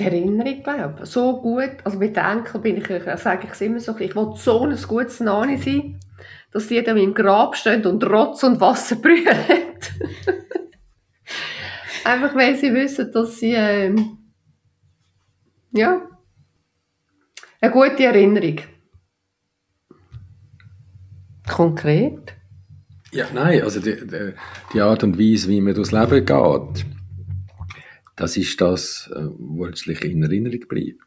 [0.00, 3.60] Die Erinnerung, glaube So gut, also mit den Enkeln bin ich, äh, sage ich es
[3.60, 6.00] immer so, ich will so ein gutes Nani sein,
[6.52, 9.26] dass die dann im Grab stehen und Rotz und Wasser brühen.
[12.04, 14.18] Einfach weil sie wissen, dass sie, ähm,
[15.72, 16.02] ja,
[17.60, 18.60] eine gute Erinnerung.
[21.46, 22.34] Konkret?
[23.12, 24.32] Ja, nein, also die, die,
[24.72, 26.86] die Art und Weise, wie man durchs Leben geht,
[28.20, 31.00] das ist das, äh, was letztlich in Erinnerung bleibt.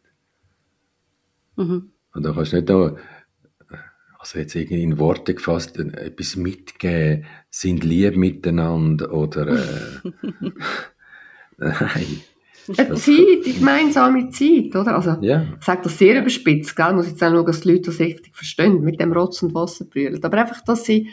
[1.56, 1.92] Mhm.
[2.12, 2.96] Und da kannst du nicht da,
[4.18, 10.12] also jetzt irgendwie in Worte gefasst, etwas mitgeben, sind lieb miteinander oder, äh,
[11.58, 12.22] nein.
[12.78, 14.96] Eine Zeit, die gemeinsame Zeit, oder?
[14.96, 15.46] Also, ja.
[15.60, 16.94] ich sage das sehr überspitzt, gell?
[16.94, 19.86] Muss jetzt auch schauen, dass die Leute das richtig verstehen, mit dem Rotz und Wasser
[19.86, 20.24] brüllen.
[20.24, 21.10] Aber einfach, dass sie,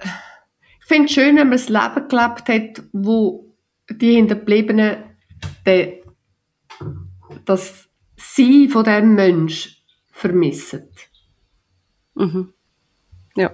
[0.00, 3.49] ich finde es schön, wenn man ein Leben gelebt hat, wo
[3.90, 4.96] die Hinterbliebenen,
[5.66, 6.02] die,
[7.44, 10.88] dass sie von diesem Mensch vermissen.
[12.14, 12.52] Mhm.
[13.36, 13.52] Ja.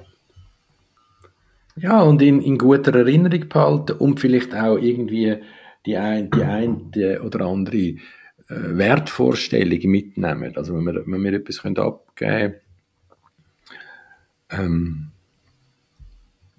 [1.77, 5.37] Ja, und in, in guter Erinnerung behalten und vielleicht auch irgendwie
[5.85, 7.97] die eine, die eine oder andere äh,
[8.49, 10.57] Wertvorstellung mitnehmen.
[10.57, 12.55] Also wenn wir, wenn wir etwas können abgeben
[14.51, 15.11] ähm,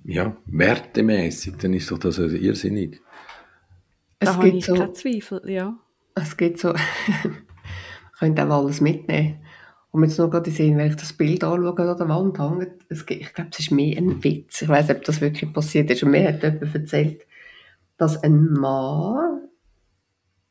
[0.04, 3.02] ja, wertemäßig, dann ist doch das also irrsinnig.
[4.20, 5.78] Es da habe ich so, keinen Zweifel, ja.
[6.16, 6.74] Es gibt so,
[7.24, 7.38] man
[8.20, 9.40] könnte auch alles mitnehmen.
[9.92, 13.06] Und jetzt noch gerade sehen, wenn ich das Bild anschaue, an der Wand hängt, es
[13.08, 14.62] ich glaube, es ist mehr ein Witz.
[14.62, 16.04] Ich weiß nicht, ob das wirklich passiert ist.
[16.04, 17.26] Und mir hat jemand erzählt,
[17.98, 19.48] dass ein Mann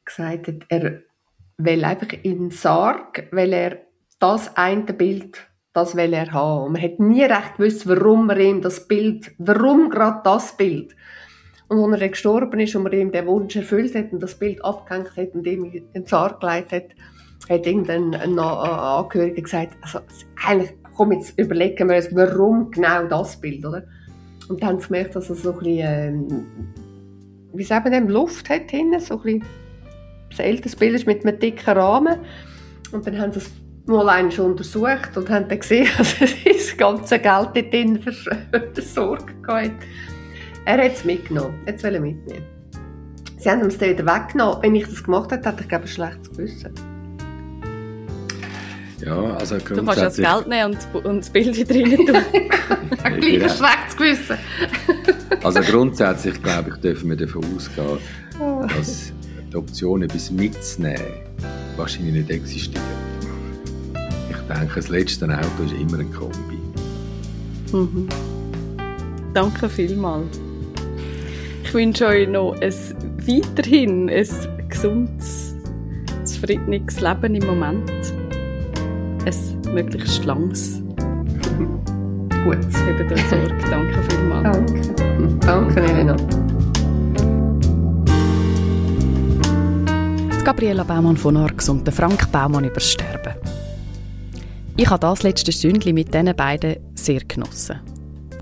[0.04, 1.02] gesagt hat, er
[1.58, 3.78] weil einfach in Sarg, weil er
[4.18, 6.66] das eine Bild, das will er haben.
[6.66, 10.94] Und man hat nie recht gewusst, warum er ihm das Bild, warum gerade das Bild.
[11.68, 14.64] Und als er gestorben ist und man ihm den Wunsch erfüllt hat und das Bild
[14.64, 16.84] abgehängt hat und ihm in den Sarg gelegt hat,
[17.48, 20.00] hat irgendein Angehöriger gesagt, also
[20.44, 23.84] eigentlich, komm, jetzt überlegen wir uns, warum genau das Bild, oder?
[24.48, 26.46] Und dann haben sie gemerkt, dass er so ein bisschen, ähm,
[27.52, 29.44] wie sagt man Luft hat hinten, so ein bisschen,
[30.30, 32.18] das älteste Bild ist mit einem dicken Rahmen.
[32.92, 33.50] Und dann haben sie es
[33.86, 38.00] mal einmal untersucht und haben dann gesehen, dass das ganze Geld dort drin
[38.72, 39.70] versorgt hat.
[40.66, 42.44] Er hat es mitgenommen, jetzt will er mitnehmen.
[43.38, 44.60] Sie haben es dann wieder weggenommen.
[44.62, 46.74] Wenn ich das gemacht hätte, hätte ich glaube ein schlechtes Gewissen.
[48.98, 52.40] Ja, also Du kannst das Geld nehmen und, und das Bild wieder rein tun.
[53.20, 54.38] Gleich ein schlechtes Gewissen.
[55.44, 57.98] also grundsätzlich, glaube ich, dürfen wir davon ausgehen,
[58.76, 59.12] dass
[59.52, 61.00] die Option, etwas mitzunehmen,
[61.76, 62.82] wahrscheinlich nicht existiert.
[64.30, 66.58] Ich denke, das letzte Auto ist immer ein Kombi.
[67.72, 68.08] Mhm.
[69.32, 70.40] Danke vielmals.
[71.66, 72.72] Ich wünsche euch noch ein,
[73.26, 75.56] weiterhin ein gesundes,
[76.22, 77.90] zufriedenes Leben im Moment
[79.24, 80.80] ein möglichst langes.
[82.44, 82.58] Gut.
[82.86, 83.56] Hebt euch Sorge.
[83.68, 84.58] Danke vielmals.
[84.64, 85.38] Danke.
[85.40, 86.16] Danke, Elena.
[90.44, 93.34] Gabriela Baumann von Arx und Frank Baumann über Sterben.
[94.76, 97.95] Ich habe das letzte Stündchen mit diesen beiden sehr genossen.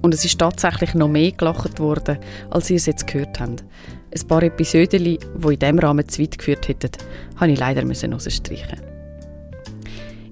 [0.04, 2.18] Und es ist tatsächlich noch mehr gelacht worden,
[2.50, 3.64] als ihr es jetzt gehört habt.
[4.14, 6.90] Ein paar Episoden, die in diesem Rahmen zu weit geführt hätten,
[7.36, 8.82] habe ich leider rausstreichen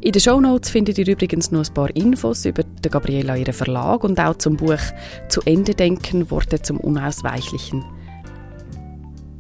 [0.03, 4.03] in den Shownotes findet ihr übrigens noch ein paar Infos über die Gabriela, ihren Verlag
[4.03, 4.81] und auch zum Buch
[5.29, 7.85] «Zu Ende denken, Worte zum Unausweichlichen».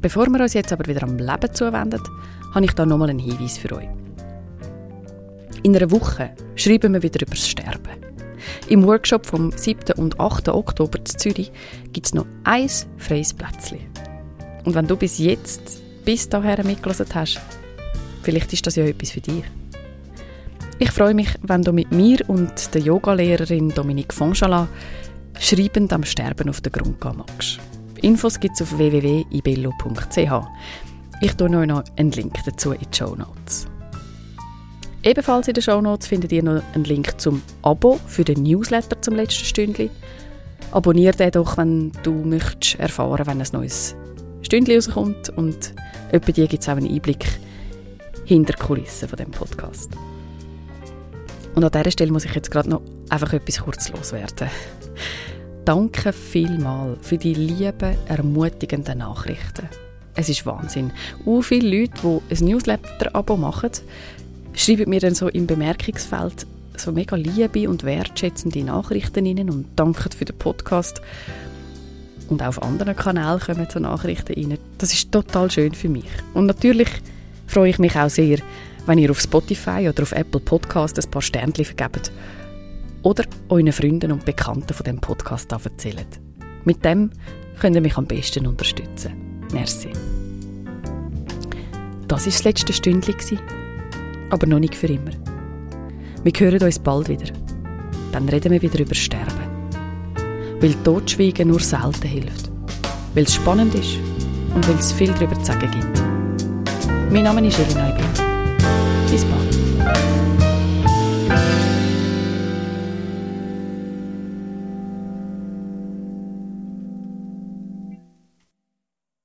[0.01, 2.01] Bevor wir uns jetzt aber wieder am Leben zuwenden,
[2.55, 3.89] habe ich da nochmal einen Hinweis für euch.
[5.64, 8.11] In einer Woche schreiben wir wieder über das Sterben.
[8.68, 9.95] Im Workshop vom 7.
[9.97, 10.49] und 8.
[10.49, 11.53] Oktober in Zürich
[11.93, 12.68] gibt es noch ein
[12.99, 13.80] freies Plätzchen.
[14.64, 17.40] Und wenn du bis jetzt, bis daher mitgelassen hast,
[18.22, 19.45] vielleicht ist das ja etwas für dich.
[20.78, 24.68] Ich freue mich, wenn du mit mir und der Yogalehrerin Dominique Fonchala
[25.38, 27.61] schreibend am Sterben auf den Grund gehen magst.
[28.01, 30.47] Infos gibt es auf www.ibello.ch.
[31.20, 33.68] Ich tue euch noch einen Link dazu in die Show Notes.
[35.05, 39.03] Ebenfalls in den Show Notes findet ihr noch einen Link zum Abo für den Newsletter
[39.03, 39.90] zum letzten Stündli.
[40.70, 43.96] Abonniere den doch, wenn du möchtest erfahren, wenn ein neues
[44.42, 45.74] Stündli rauskommt und
[46.12, 47.26] etwa dir gibt es auch einen Einblick
[48.24, 49.90] hinter die Kulissen von dem Podcast.
[51.57, 54.48] Und an dieser Stelle muss ich jetzt gerade noch einfach etwas kurz loswerden.
[55.64, 59.68] Danke vielmal für die lieben, ermutigenden Nachrichten.
[60.14, 60.92] Es ist Wahnsinn.
[61.24, 63.70] U viele Leute, die ein Newsletter-Abo machen,
[64.55, 66.46] schreiben mir dann so im Bemerkungsfeld
[66.76, 71.00] so mega liebe und wertschätzende Nachrichten rein und danken für den Podcast.
[72.28, 74.59] Und auch auf anderen Kanälen kommen so Nachrichten rein.
[74.78, 76.09] Das ist total schön für mich.
[76.34, 76.88] Und natürlich
[77.46, 78.38] freue ich mich auch sehr,
[78.86, 82.11] wenn ihr auf Spotify oder auf Apple Podcast ein paar Sternchen vergebt
[83.03, 86.20] oder euren Freunden und Bekannten von dem Podcast erzählt.
[86.64, 87.11] Mit dem
[87.61, 89.12] könnt ihr mich am besten unterstützen.
[89.53, 89.90] Merci.
[92.09, 93.16] Das war das letzte Stündchen,
[94.33, 95.11] aber noch nicht für immer.
[96.24, 97.33] Wir hören uns bald wieder.
[98.12, 99.43] Dann reden wir wieder über Sterben.
[100.61, 102.51] Weil Totschweigen nur selten hilft.
[103.14, 103.99] Weil es spannend ist
[104.55, 106.03] und weil es viel darüber zu sagen gibt.
[107.12, 108.05] Mein Name ist Elena Ibel.
[109.11, 110.32] Bis bald.